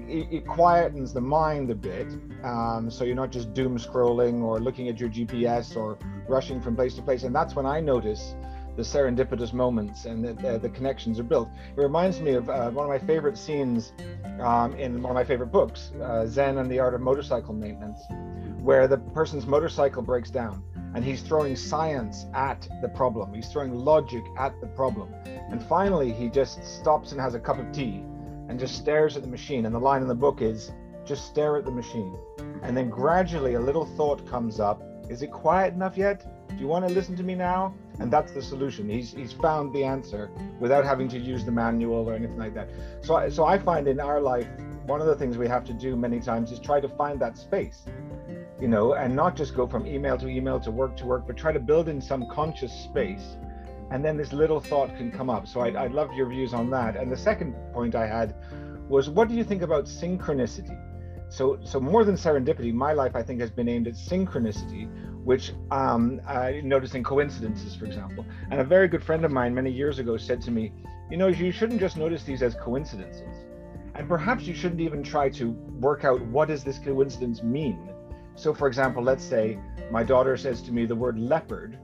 [0.09, 2.07] it, it, quietens the mind a bit.
[2.45, 6.77] Um, so you're not just doom scrolling or looking at your GPS or rushing from
[6.77, 7.25] place to place.
[7.25, 8.37] And that's when I notice
[8.77, 11.49] the serendipitous moments and the, the, the connections are built.
[11.77, 13.93] It reminds me of uh, one of my favorite scenes
[14.41, 18.01] um, in one of my favorite books, uh, Zen and the Art of Motorcycle Maintenance,
[18.61, 20.63] where the person's motorcycle breaks down
[20.95, 23.35] and he's throwing science at the problem.
[23.35, 25.15] He's throwing logic at the problem.
[25.51, 28.03] And finally, he just stops and has a cup of tea
[28.49, 29.67] and just stares at the machine.
[29.67, 30.73] And the line in the book is
[31.05, 32.17] just stare at the machine.
[32.63, 36.27] And then gradually a little thought comes up Is it quiet enough yet?
[36.49, 37.75] Do you want to listen to me now?
[37.99, 38.89] And that's the solution.
[38.89, 40.31] He's he's found the answer
[40.61, 42.69] without having to use the manual or anything like that.
[43.01, 44.47] So I, so I find in our life
[44.87, 47.37] one of the things we have to do many times is try to find that
[47.37, 47.85] space,
[48.61, 51.37] you know, and not just go from email to email to work to work, but
[51.37, 53.37] try to build in some conscious space,
[53.91, 55.47] and then this little thought can come up.
[55.49, 56.97] So I'd, I'd love your views on that.
[56.97, 58.35] And the second point I had
[58.89, 60.79] was, what do you think about synchronicity?
[61.29, 64.89] So, so more than serendipity, my life I think has been aimed at synchronicity,
[65.25, 68.25] which um, uh, noticing coincidences, for example.
[68.51, 70.73] And a very good friend of mine many years ago said to me,
[71.11, 73.45] you know, you shouldn't just notice these as coincidences,
[73.95, 75.51] and perhaps you shouldn't even try to
[75.81, 77.91] work out what does this coincidence mean.
[78.35, 79.59] So, for example, let's say
[79.91, 81.79] my daughter says to me the word leopard,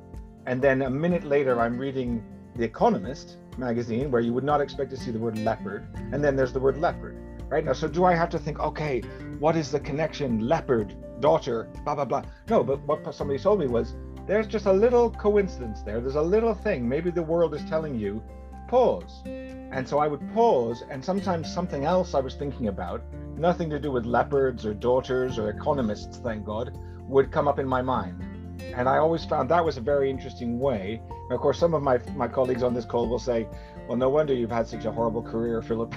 [0.46, 2.24] and then a minute later I'm reading
[2.56, 6.36] The Economist magazine, where you would not expect to see the word leopard, and then
[6.36, 7.16] there's the word leopard
[7.52, 7.64] right?
[7.66, 9.02] Now so do i have to think okay
[9.38, 12.22] what is the connection leopard daughter blah blah blah?
[12.48, 13.94] No but what somebody told me was
[14.26, 16.00] there's just a little coincidence there.
[16.00, 16.88] There's a little thing.
[16.88, 18.22] Maybe the world is telling you
[18.68, 19.22] pause.
[19.26, 23.02] And so i would pause and sometimes something else i was thinking about
[23.36, 27.66] nothing to do with leopards or daughters or economists thank god would come up in
[27.66, 28.18] my mind.
[28.74, 31.02] And i always found that was a very interesting way.
[31.10, 33.46] And of course some of my my colleagues on this call will say
[33.88, 35.94] well, no wonder you've had such a horrible career, Philip.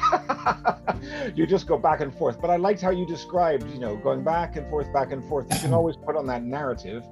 [1.36, 2.42] you just go back and forth.
[2.42, 5.46] But I liked how you described, you know, going back and forth, back and forth.
[5.54, 7.04] You can always put on that narrative.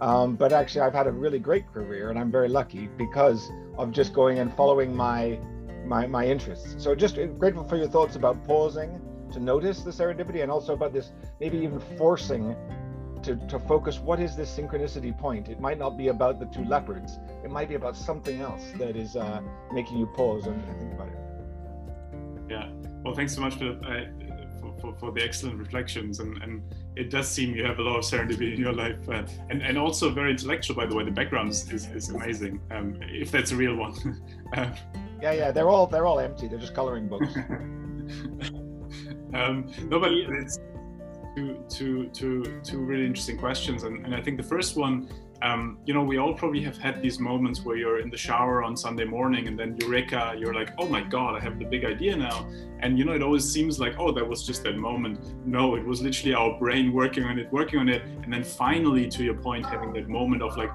[0.00, 3.92] Um, but actually, I've had a really great career, and I'm very lucky because of
[3.92, 5.38] just going and following my
[5.86, 6.74] my my interests.
[6.82, 9.00] So just grateful for your thoughts about pausing
[9.32, 12.56] to notice the serendipity, and also about this maybe even forcing
[13.24, 15.48] to, to focus what is this synchronicity point.
[15.48, 17.18] It might not be about the two leopards.
[17.42, 19.40] It might be about something else that is uh,
[19.72, 21.18] making you pause and, and, think about it.
[22.48, 22.70] Yeah.
[23.04, 24.06] Well thanks so much for, uh,
[24.60, 26.62] for, for, for, the excellent reflections and, and
[26.96, 29.76] it does seem you have a lot of serendipity in your life uh, and, and
[29.78, 31.04] also very intellectual by the way.
[31.04, 33.94] The background is, is, is amazing um, if that's a real one.
[34.56, 34.72] Um,
[35.20, 36.46] yeah yeah they're all they're all empty.
[36.46, 37.26] They're just coloring books.
[39.34, 40.60] Um, no but it's
[41.34, 43.82] two, two, two, really interesting questions.
[43.82, 45.08] And, and I think the first one,
[45.42, 48.62] um, you know, we all probably have had these moments where you're in the shower
[48.62, 51.84] on Sunday morning and then eureka, you're like, oh my God, I have the big
[51.84, 52.46] idea now.
[52.80, 55.20] And, you know, it always seems like, oh, that was just that moment.
[55.46, 58.02] No, it was literally our brain working on it, working on it.
[58.22, 60.70] And then finally, to your point, having that moment of like,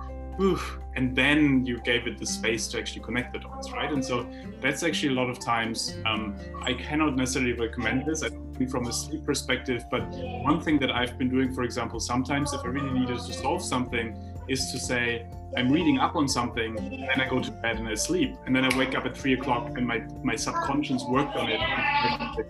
[0.95, 3.91] and then you gave it the space to actually connect the dots, right?
[3.91, 4.25] And so
[4.61, 5.97] that's actually a lot of times.
[6.05, 8.23] Um, I cannot necessarily recommend this.
[8.23, 8.29] I
[8.65, 9.85] from a sleep perspective.
[9.89, 10.01] But
[10.43, 13.63] one thing that I've been doing, for example, sometimes if I really needed to solve
[13.63, 17.77] something, is to say, I'm reading up on something, and then I go to bed
[17.77, 18.35] and I sleep.
[18.45, 22.45] And then I wake up at three o'clock and my, my subconscious worked on it.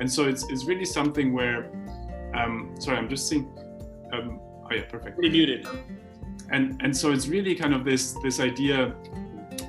[0.00, 1.70] And so it's, it's really something where,
[2.34, 3.46] um, sorry, I'm just seeing,
[4.12, 5.18] um, oh yeah, perfect.
[5.22, 5.66] You're muted.
[6.50, 8.94] And, and so it's really kind of this, this idea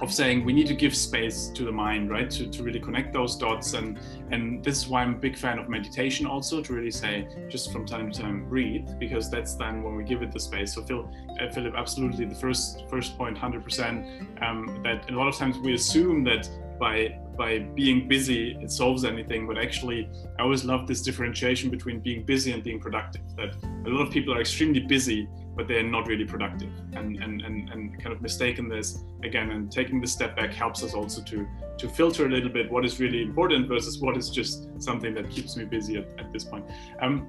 [0.01, 3.13] of saying we need to give space to the mind right to, to really connect
[3.13, 3.99] those dots and
[4.31, 7.71] and this is why i'm a big fan of meditation also to really say just
[7.71, 10.73] from time to time breathe because that's then when we give it the space.
[10.73, 11.09] So phil
[11.39, 15.73] uh, philip absolutely the first first point 100% um, that a lot of times we
[15.73, 16.49] assume that
[16.79, 20.09] by by being busy it solves anything but actually
[20.39, 23.55] i always love this differentiation between being busy and being productive that
[23.85, 27.69] a lot of people are extremely busy but they're not really productive and, and, and,
[27.69, 31.47] and kind of mistaken this again and taking the step back helps us also to
[31.77, 35.29] to filter a little bit what is really important versus what is just something that
[35.29, 36.65] keeps me busy at, at this point.
[37.01, 37.27] Um,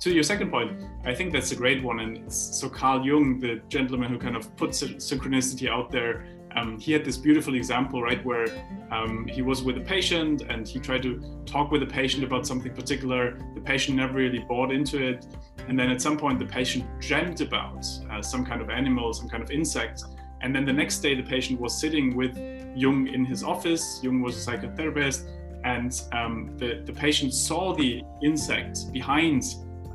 [0.00, 3.60] to your second point i think that's a great one and so carl jung the
[3.68, 6.26] gentleman who kind of puts synchronicity out there
[6.56, 8.46] um, he had this beautiful example, right, where
[8.90, 12.46] um, he was with a patient and he tried to talk with the patient about
[12.46, 13.38] something particular.
[13.54, 15.26] The patient never really bought into it.
[15.68, 19.28] And then at some point, the patient dreamt about uh, some kind of animal, some
[19.28, 20.04] kind of insect.
[20.40, 22.36] And then the next day, the patient was sitting with
[22.74, 24.00] Jung in his office.
[24.02, 25.28] Jung was a psychotherapist.
[25.64, 29.42] And um, the, the patient saw the insect behind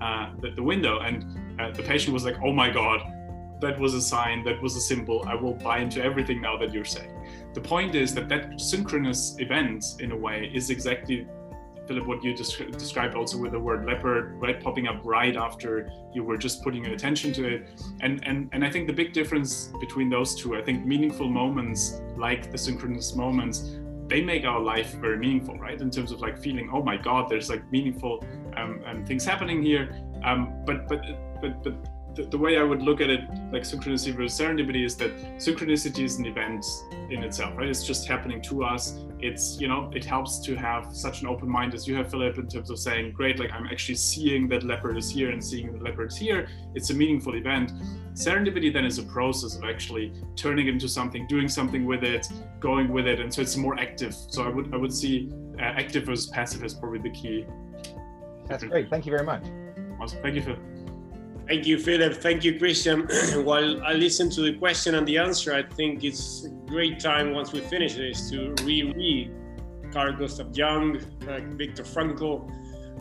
[0.02, 1.00] uh, the, the, window.
[1.00, 3.02] And uh, the patient was like, oh my God,
[3.62, 5.24] that was a sign, that was a symbol.
[5.28, 7.14] I will buy into everything now that you're saying.
[7.54, 11.28] The point is that that synchronous event, in a way, is exactly
[11.88, 15.92] Philip, what you descri- described also with the word leopard, right, popping up right after
[16.14, 17.70] you were just putting your attention to it.
[18.02, 22.02] And and and I think the big difference between those two, I think meaningful moments
[22.16, 25.80] like the synchronous moments, they make our life very meaningful, right?
[25.80, 28.24] In terms of like feeling, oh my God, there's like meaningful
[28.56, 30.02] um, um, things happening here.
[30.24, 31.02] Um, but but
[31.42, 31.74] but but
[32.16, 36.04] the, the, way I would look at it, like synchronicity versus serendipity, is that synchronicity
[36.04, 36.66] is an event
[37.10, 37.70] in itself, right?
[37.70, 39.00] It's just happening to us.
[39.20, 42.38] It's, you know, it helps to have such an open mind as you have, Philip,
[42.38, 45.72] in terms of saying, great, like I'm actually seeing that leopard is here and seeing
[45.72, 46.48] the leopard is here.
[46.76, 47.72] It's a meaningful event.
[48.14, 52.28] Serendipity then is a process of actually turning it into something, doing something with it,
[52.60, 53.20] going with it.
[53.20, 54.14] And so it's more active.
[54.14, 57.46] So I would, I would see uh, active versus passive as probably the key.
[58.48, 58.90] That's great.
[58.90, 59.44] Thank you very much.
[60.02, 60.20] Awesome.
[60.22, 60.58] Thank you, Phil.
[61.48, 62.16] Thank you, Philip.
[62.16, 63.02] Thank you, Christian.
[63.44, 67.34] While I listen to the question and the answer, I think it's a great time
[67.34, 69.32] once we finish this to reread
[69.92, 72.50] Carl Gustav Jung, uh, Viktor Frankl,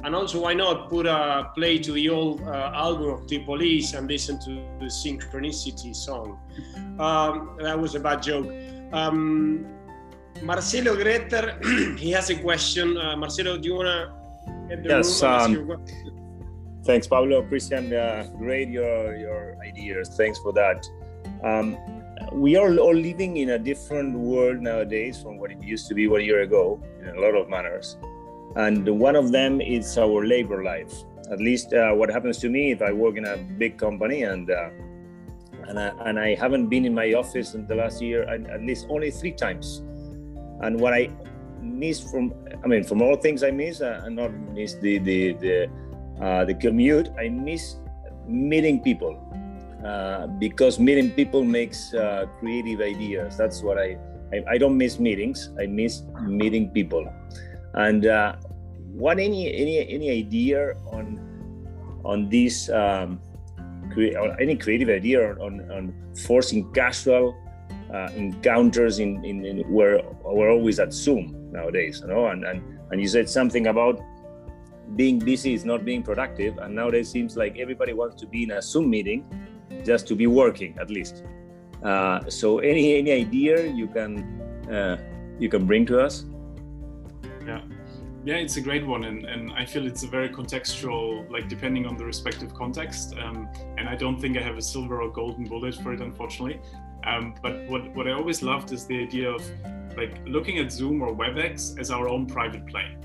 [0.05, 3.95] and also why not put a play to the old uh, album of the Police
[3.95, 6.39] and listen to the Synchronicity song.
[6.99, 8.51] Um, that was a bad joke.
[8.93, 9.67] Um,
[10.43, 12.97] Marcelo Greter, he has a question.
[12.97, 15.71] Uh, Marcelo, do you want to get the yes, room?
[15.71, 15.87] Um,
[16.85, 17.43] Thanks, Pablo.
[17.43, 20.09] Christian, uh, great your your ideas.
[20.17, 20.89] Thanks for that.
[21.43, 21.77] Um,
[22.33, 26.09] we are all living in a different world nowadays from what it used to be
[26.09, 27.99] one year ago in a lot of manners,
[28.57, 30.93] and one of them is our labor life.
[31.31, 34.51] At least uh, what happens to me if I work in a big company and
[34.51, 34.71] uh,
[35.69, 38.87] and I, and I haven't been in my office in the last year at least
[38.89, 39.83] only three times.
[40.63, 41.11] And what I
[41.61, 42.33] miss from
[42.65, 45.71] I mean from all things I miss, uh, and not miss the the the
[46.21, 47.77] uh, the commute, I miss
[48.27, 49.19] meeting people
[49.85, 53.37] uh, because meeting people makes uh, creative ideas.
[53.37, 53.97] That's what I,
[54.33, 55.51] I, I don't miss meetings.
[55.59, 57.11] I miss meeting people.
[57.75, 58.37] And uh,
[58.93, 61.19] what any any any idea on
[62.05, 63.21] on this um,
[63.93, 65.95] cre- any creative idea on, on
[66.27, 67.37] forcing casual
[67.93, 72.63] uh, encounters in, in, in where we're always at Zoom nowadays, you know, and, and
[72.91, 74.01] and you said something about
[74.97, 78.51] being busy is not being productive and nowadays seems like everybody wants to be in
[78.53, 79.25] a zoom meeting
[79.85, 81.25] just to be working at least.
[81.83, 84.19] Uh, so any any idea you can
[84.71, 84.97] uh,
[85.39, 86.25] you can bring to us?
[87.47, 87.63] Yeah.
[88.25, 91.87] Yeah it's a great one and, and i feel it's a very contextual like depending
[91.87, 95.45] on the respective context um, and i don't think i have a silver or golden
[95.45, 96.61] bullet for it unfortunately.
[97.07, 99.43] Um, but what, what i always loved is the idea of
[99.97, 102.99] like looking at zoom or webex as our own private plane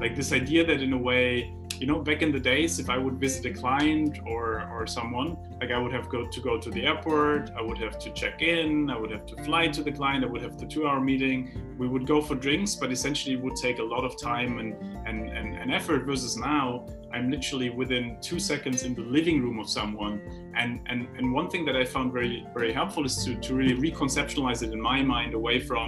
[0.00, 2.96] like this idea that in a way you know back in the days if i
[2.96, 6.70] would visit a client or or someone like i would have go to go to
[6.70, 9.90] the airport i would have to check in i would have to fly to the
[9.90, 11.50] client i would have the two hour meeting.
[11.78, 14.74] We would go for drinks but essentially it would take a lot of time and
[15.08, 19.58] and and, and effort versus now i'm literally within two seconds in the living room
[19.58, 20.20] of someone.
[20.56, 23.74] And and and one thing that i found very very helpful is to to really
[23.74, 25.86] reconceptualize it in my mind away from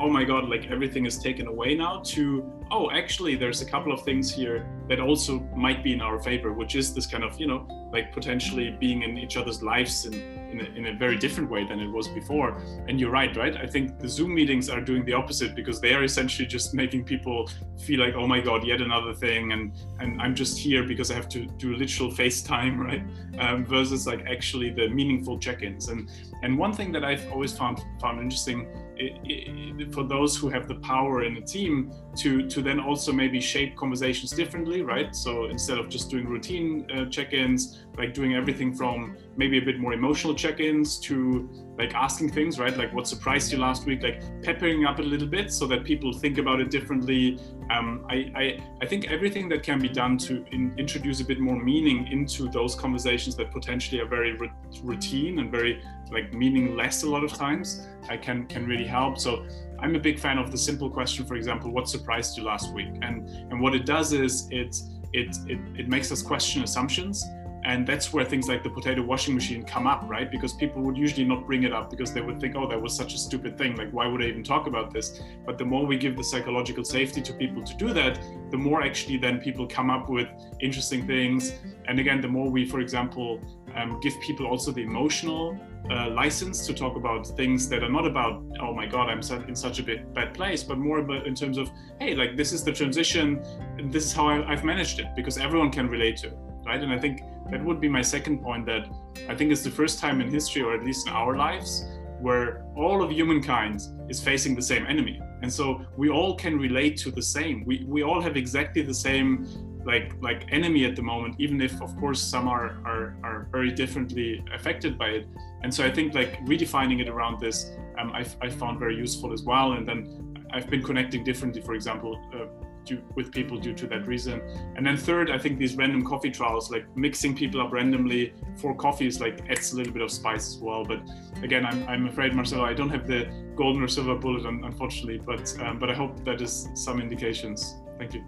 [0.00, 3.92] oh my god like everything is taken away now to oh actually there's a couple
[3.92, 7.38] of things here that also might be in our favor which is this kind of
[7.40, 11.16] you know like potentially being in each other's lives in, in, a, in a very
[11.16, 12.60] different way than it was before.
[12.86, 13.56] And you're right right?
[13.56, 17.04] I think the zoom meetings are doing the opposite because they are essentially just making
[17.04, 17.48] people
[17.78, 21.14] feel like oh my god yet another thing and and i'm just here because i
[21.14, 23.02] have to do literal facetime right?
[23.38, 25.88] Um, versus like actually the meaningful check-ins.
[25.88, 26.10] And
[26.42, 30.66] and one thing that i've always found found interesting it, it, for those who have
[30.66, 35.14] the power in a team to to then also maybe shape conversations differently right?
[35.14, 39.78] So instead of just doing routine uh, check-ins like doing everything from maybe a bit
[39.78, 42.76] more emotional check-ins to like asking things right?
[42.76, 44.02] Like what surprised you last week?
[44.02, 47.38] Like peppering up a little bit so that people think about it differently.
[47.70, 51.38] Um, I, I, I think everything that can be done to in, introduce a bit
[51.38, 54.36] more meaning into those conversations that potentially are very
[54.82, 59.18] routine and very like meaningless a lot of times i can can really help.
[59.18, 59.46] So
[59.78, 62.92] i'm a big fan of the simple question for example what surprised you last week?
[63.02, 64.74] And and what it does is it
[65.12, 67.24] it, it, it makes us question assumptions
[67.68, 70.30] and that's where things like the potato washing machine come up right?
[70.30, 72.96] Because people would usually not bring it up because they would think oh that was
[72.96, 73.76] such a stupid thing.
[73.76, 75.20] Like why would i even talk about this?
[75.44, 78.18] But the more we give the psychological safety to people to do that
[78.50, 80.28] the more actually then people come up with
[80.60, 81.52] interesting things.
[81.86, 83.38] And again the more we for example
[83.76, 85.58] um, give people also the emotional
[85.90, 89.56] uh, license to talk about things that are not about oh my god i'm in
[89.56, 92.62] such a bit bad place but more about in terms of hey like this is
[92.62, 93.42] the transition
[93.78, 96.82] and this is how I, i've managed it because everyone can relate to it right
[96.82, 98.88] and i think that would be my second point that
[99.28, 101.86] I think is the first time in history, or at least in our lives,
[102.20, 105.20] where all of humankind is facing the same enemy.
[105.42, 107.64] And so we all can relate to the same.
[107.64, 109.46] We, we all have exactly the same
[109.84, 113.70] like like enemy at the moment, even if of course some are, are are very
[113.70, 115.28] differently affected by it.
[115.62, 119.32] And so I think like redefining it around this, um, I've, I found very useful
[119.32, 119.72] as well.
[119.72, 122.46] And then I've been connecting differently, for example, uh,
[122.88, 124.40] due, with people due to that reason.
[124.76, 128.74] And then third, I think these random coffee trials, like mixing people up randomly for
[128.74, 130.84] coffees, like adds a little bit of spice as well.
[130.84, 131.00] But
[131.42, 135.18] again, I'm, I'm afraid, Marcelo, I don't have the golden or silver bullet, unfortunately.
[135.18, 137.76] But um, but I hope that is some indications.
[137.98, 138.24] Thank you.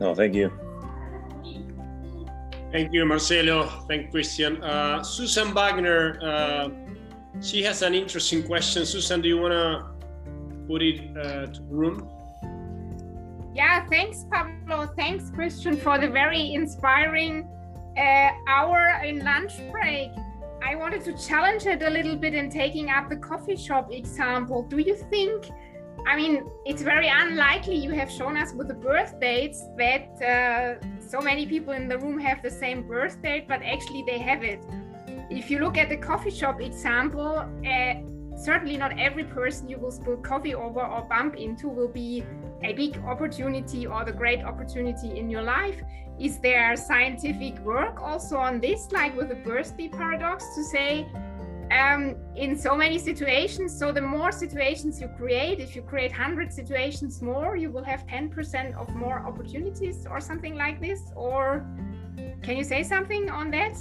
[0.00, 0.52] No, thank you.
[2.72, 3.66] Thank you, Marcelo.
[3.88, 4.62] Thank Christian.
[4.62, 6.68] Uh, Susan Wagner, uh,
[7.40, 8.84] she has an interesting question.
[8.84, 9.86] Susan, do you want to
[10.66, 12.15] put it uh, to the room?
[13.56, 14.86] Yeah, thanks, Pablo.
[14.98, 17.48] Thanks, Christian, for the very inspiring
[17.96, 20.10] uh, hour in lunch break.
[20.62, 24.64] I wanted to challenge it a little bit in taking up the coffee shop example.
[24.64, 25.48] Do you think?
[26.06, 30.86] I mean, it's very unlikely you have shown us with the birth dates that uh,
[31.00, 34.44] so many people in the room have the same birth date, but actually they have
[34.44, 34.62] it.
[35.30, 37.94] If you look at the coffee shop example, uh,
[38.36, 42.22] certainly not every person you will spill coffee over or bump into will be
[42.62, 45.80] a big opportunity or the great opportunity in your life.
[46.18, 51.06] Is there scientific work also on this, like with the birthday paradox, to say
[51.70, 53.76] um, in so many situations.
[53.76, 58.06] So the more situations you create, if you create 100 situations more, you will have
[58.06, 61.00] 10% of more opportunities or something like this.
[61.14, 61.66] Or
[62.42, 63.76] can you say something on that?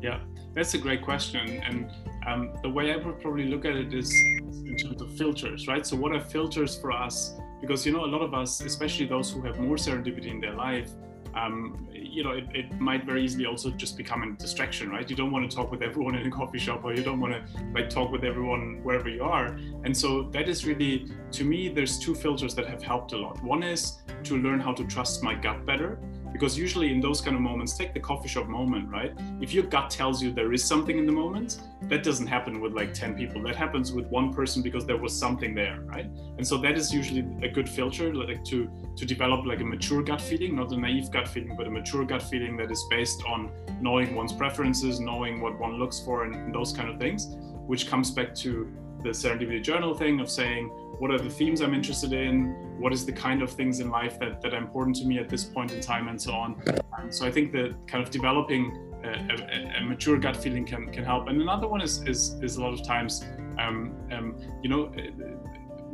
[0.00, 0.20] Yeah,
[0.54, 1.62] that's a great question.
[1.62, 1.90] And
[2.26, 5.86] um, the way I would probably look at it is in terms of filters, right?
[5.86, 7.39] So what are filters for us?
[7.60, 10.54] Because, you know, a lot of us, especially those who have more serendipity in their
[10.54, 10.90] life,
[11.34, 15.08] um, you know, it, it, might very easily also just become a distraction, right?
[15.08, 17.34] You don't want to talk with everyone in a coffee shop, or you don't want
[17.34, 19.46] to like talk with everyone wherever you are.
[19.84, 23.42] And so that is really, to me, there's two filters that have helped a lot.
[23.44, 25.98] One is to learn how to trust my gut better,
[26.40, 29.12] because usually in those kind of moments, take the coffee shop moment, right?
[29.42, 32.72] If your gut tells you there is something in the moment, that doesn't happen with
[32.72, 33.42] like 10 people.
[33.42, 36.06] That happens with one person because there was something there, right?
[36.38, 40.02] And so that is usually a good filter, like to to develop like a mature
[40.02, 43.22] gut feeling, not a naive gut feeling, but a mature gut feeling that is based
[43.24, 43.50] on
[43.82, 47.26] knowing one's preferences, knowing what one looks for, and, and those kind of things,
[47.66, 48.72] which comes back to
[49.02, 50.70] the serendipity journal thing of saying
[51.00, 52.34] what are the themes i'm interested in?
[52.78, 55.28] What is the kind of things in life that, that are important to me at
[55.30, 56.62] this point in time and so on.
[56.94, 58.62] Um, so i think that kind of developing
[59.02, 61.28] a, a, a, mature gut feeling can, can help.
[61.28, 63.24] And another one is is, is a lot of times
[63.58, 64.26] um, um,
[64.62, 64.82] you know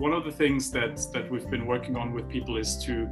[0.06, 3.06] one of the things that that we've been working on with people is to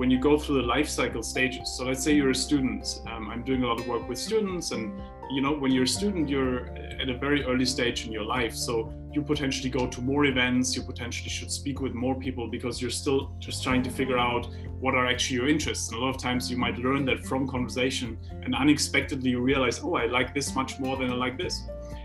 [0.00, 3.28] when you go through the life cycle stages so let's say you're a student um,
[3.30, 6.28] i'm doing a lot of work with students and you know when you're a student
[6.28, 6.66] you're
[7.00, 8.54] at a very early stage in your life.
[8.54, 12.82] So you potentially go to more events you potentially should speak with more people because
[12.82, 14.48] you're still just trying to figure out
[14.80, 15.88] what are actually your interests.
[15.88, 19.80] And a lot of times you might learn that from conversation and unexpectedly you realize
[19.82, 21.62] oh i like this much more than i like this.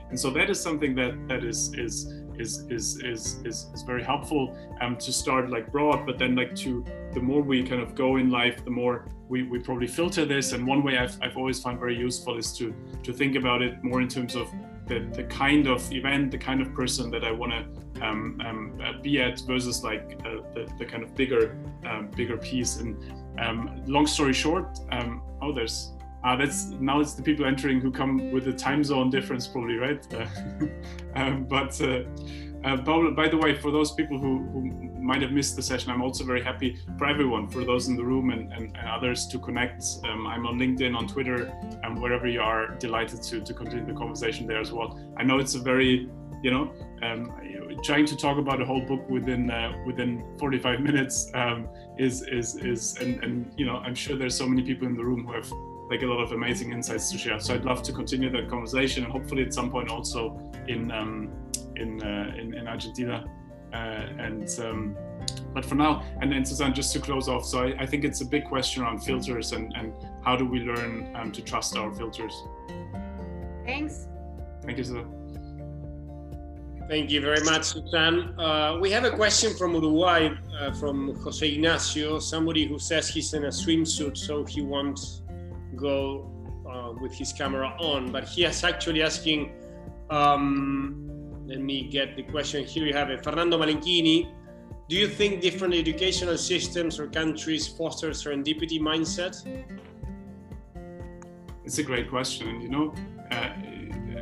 [0.09, 2.05] And so that is something that that is is
[2.37, 6.55] is is is is, is very helpful um, to start like broad but then like
[6.55, 10.25] to the more we kind of go in life the more we, we probably filter
[10.25, 10.51] this.
[10.53, 13.81] And one way I've, I've always found very useful is to to think about it
[13.83, 14.51] more in terms of
[14.89, 18.81] the, the kind of event the kind of person that I want to um, um,
[18.83, 22.97] uh, be at versus like uh, the, the kind of bigger um, bigger piece and
[23.39, 27.91] um, long story short um, oh there's uh, that's now it's the people entering who
[27.91, 30.05] come with the time zone difference, probably, right?
[30.19, 30.27] Uh,
[31.15, 31.79] um, but
[32.63, 36.03] uh, by the way, for those people who, who, might have missed the session, I'm
[36.03, 39.39] also very happy for everyone, for those in the room and, and, and others to
[39.39, 39.83] connect.
[40.03, 41.51] Um, I'm on LinkedIn, on Twitter,
[41.83, 44.99] and wherever you are, delighted to, to continue the conversation there as well.
[45.17, 46.09] I know it's a very,
[46.43, 47.31] you know, um,
[47.81, 52.55] trying to talk about a whole book within uh, within 45 minutes um, is is
[52.57, 55.33] is and, and you know I'm sure there's so many people in the room who
[55.33, 55.51] have
[55.89, 57.39] like a lot of amazing insights to share.
[57.39, 61.31] So I'd love to continue that conversation and hopefully at some point also in um,
[61.79, 63.25] in, uh, in, in Argentina.
[63.73, 63.75] Uh,
[64.17, 64.95] and um,
[65.53, 68.21] but for now, and then Susan, just to close off, so I, I, think it's
[68.21, 71.93] a big question around filters and, and how do we learn um, to trust our
[71.93, 72.33] filters.
[73.65, 74.07] Thanks.
[74.63, 75.19] Thank you, Susan.
[76.87, 78.39] Thank you very much, Susan.
[78.39, 83.35] Uh, we have a question from Uruguay, uh, from Jose Ignacio, somebody who says he's
[83.35, 85.21] in a swimsuit, so he wants
[85.75, 86.31] go
[86.67, 89.53] uh, with his camera on, but he is actually asking.
[90.09, 91.08] Um,
[91.49, 92.63] let me get the question.
[92.63, 93.23] Here you have it.
[93.23, 94.31] Fernando Malenchini.
[94.87, 99.35] Do you think different educational systems or countries foster serendipity mindset?
[101.65, 102.61] It's a great question.
[102.61, 102.93] You know,
[103.31, 103.49] uh,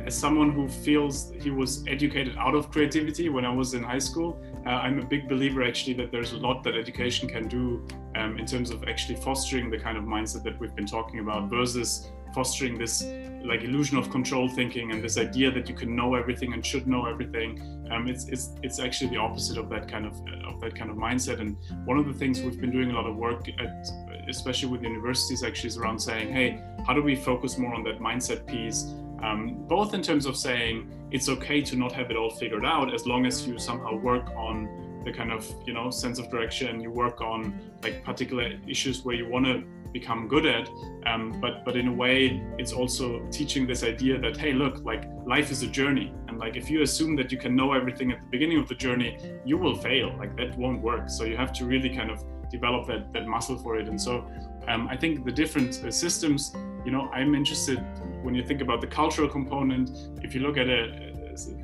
[0.06, 3.98] as someone who feels he was educated out of creativity when I was in high
[3.98, 7.86] school, uh, I'm a big believer actually that there's a lot that education can do
[8.18, 11.48] um, in terms of actually fostering the kind of mindset that we've been talking about
[11.48, 13.04] versus fostering this
[13.44, 16.86] like illusion of control thinking and this idea that you can know everything and should
[16.86, 17.50] know everything.
[17.90, 20.14] Um, it's it's it's actually the opposite of that kind of
[20.44, 21.40] of that kind of mindset.
[21.40, 21.56] And
[21.86, 23.88] one of the things we've been doing a lot of work at,
[24.28, 28.00] especially with universities, actually, is around saying, hey, how do we focus more on that
[28.00, 28.84] mindset piece?
[29.22, 32.92] Um, both in terms of saying it's okay to not have it all figured out
[32.94, 36.80] as long as you somehow work on the kind of you know sense of direction
[36.80, 40.68] you work on like particular issues where you want to become good at
[41.06, 45.08] um, but but in a way it's also teaching this idea that hey look like
[45.28, 46.12] life is a journey.
[46.26, 48.74] And like if you assume that you can know everything at the beginning of the
[48.74, 50.14] journey you will fail.
[50.18, 51.10] Like that won't work.
[51.10, 53.88] So you have to really kind of develop that that muscle for it.
[53.88, 54.26] And so
[54.68, 56.52] um, i think the different uh, systems
[56.84, 57.78] you know i'm interested
[58.22, 59.90] when you think about the cultural component.
[60.22, 61.07] If you look at a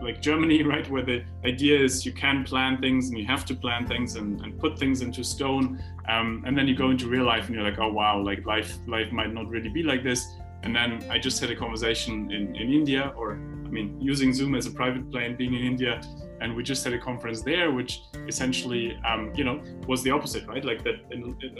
[0.00, 3.54] like Germany, right, where the idea is you can plan things and you have to
[3.54, 7.24] plan things and, and put things into stone, um, and then you go into real
[7.24, 10.26] life and you're like, oh wow, like life life might not really be like this.
[10.62, 14.54] And then I just had a conversation in, in India, or I mean, using Zoom
[14.54, 16.00] as a private plane, being in India,
[16.40, 20.46] and we just had a conference there, which essentially, um, you know, was the opposite,
[20.46, 20.64] right?
[20.64, 20.96] Like that,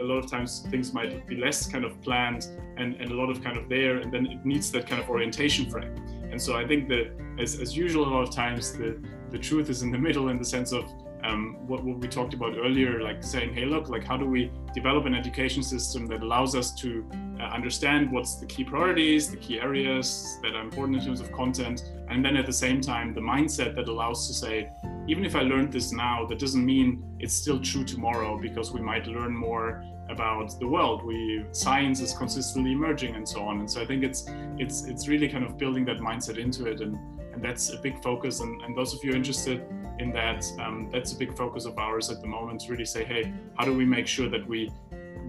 [0.01, 3.31] a lot of times things might be less kind of planned and, and a lot
[3.31, 5.95] of kind of there, and then it needs that kind of orientation frame.
[6.35, 9.71] And so I think that, as, as usual, a lot of times the, the truth
[9.71, 10.85] is in the middle in the sense of
[11.23, 14.51] um, what, what we talked about earlier, like saying, hey, look, like how do we
[14.75, 17.09] develop an education system that allows us to
[17.39, 21.31] uh, understand what's the key priorities, the key areas that are important in terms of
[21.31, 24.69] content, and then at the same time, the mindset that allows to say,
[25.07, 28.81] even if I learned this now, that doesn't mean it's still true tomorrow because we
[28.81, 31.05] might learn more about the world.
[31.05, 33.61] We science is consistently emerging and so on.
[33.61, 34.27] And so I think it's
[34.59, 36.99] it's it's really kind of building that mindset into it, and
[37.33, 38.41] and that's a big focus.
[38.41, 39.65] And, and those of you interested
[39.99, 42.61] in that, um, that's a big focus of ours at the moment.
[42.63, 44.71] To really say, hey, how do we make sure that we,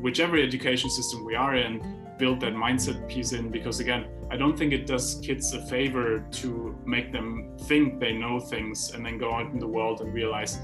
[0.01, 3.49] whichever education system we are in, build that mindset piece in?
[3.49, 8.13] Because again, I don't think it does kids a favor to make them think they
[8.13, 10.59] know things and then go out in the world and realize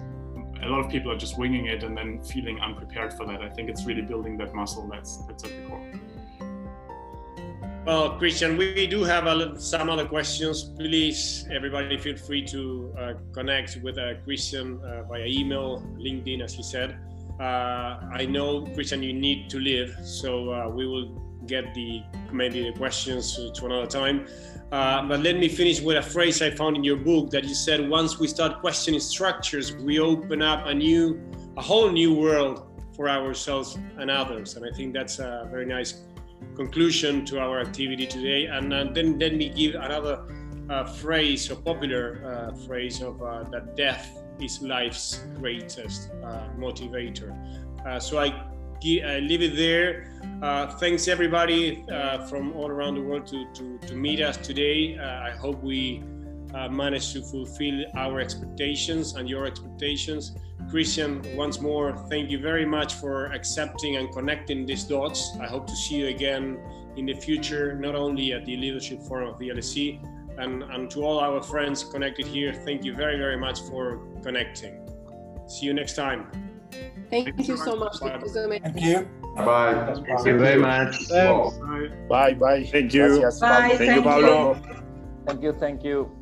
[0.63, 3.41] a lot of people are just winging it and then feeling unprepared for that.
[3.41, 5.83] I think it's really building that muscle that's that's at the core.
[7.83, 10.63] Well, Christian, we do have a, some other questions.
[10.63, 16.53] Please, everybody, feel free to uh, connect with uh, Christian uh, via email, LinkedIn, as
[16.53, 16.99] he said.
[17.39, 22.61] Uh, I know, Christian, you need to leave, so uh, we will get the maybe
[22.61, 24.27] the questions to another time.
[24.71, 27.53] Uh, but let me finish with a phrase I found in your book that you
[27.53, 31.19] said once we start questioning structures, we open up a new,
[31.57, 34.55] a whole new world for ourselves and others.
[34.55, 36.03] And I think that's a very nice
[36.55, 38.45] conclusion to our activity today.
[38.45, 40.23] And uh, then let me give another
[40.69, 46.11] uh, phrase, a popular uh, phrase of uh, that death is life's greatest
[46.57, 47.35] motivator.
[48.01, 50.10] so I, I leave it there.
[50.41, 54.97] Uh, thanks everybody uh, from all around the world to, to, to meet us today.
[54.97, 56.01] Uh, I hope we
[56.55, 60.35] uh, managed to fulfill our expectations and your expectations.
[60.71, 65.37] Christian, once more, thank you very much for accepting and connecting these dots.
[65.39, 66.59] I hope to see you again
[66.97, 70.03] in the future, not only at the Leadership Forum of the LSE,
[70.39, 74.87] and, and to all our friends connected here, thank you very, very much for connecting.
[75.47, 76.31] See you next time.
[77.11, 77.97] Thank, thank you so much.
[77.99, 78.59] Thank you.
[78.59, 79.20] Thank you.
[79.35, 79.93] Bye.
[80.05, 81.09] Thank you very much.
[81.09, 81.49] Bye.
[82.09, 82.33] Bye.
[82.33, 82.63] Bye.
[82.65, 83.21] Thank you.
[83.21, 83.29] Bye.
[83.31, 84.57] Thank, thank you, Pablo.
[85.25, 85.53] Thank you.
[85.53, 86.20] Thank you.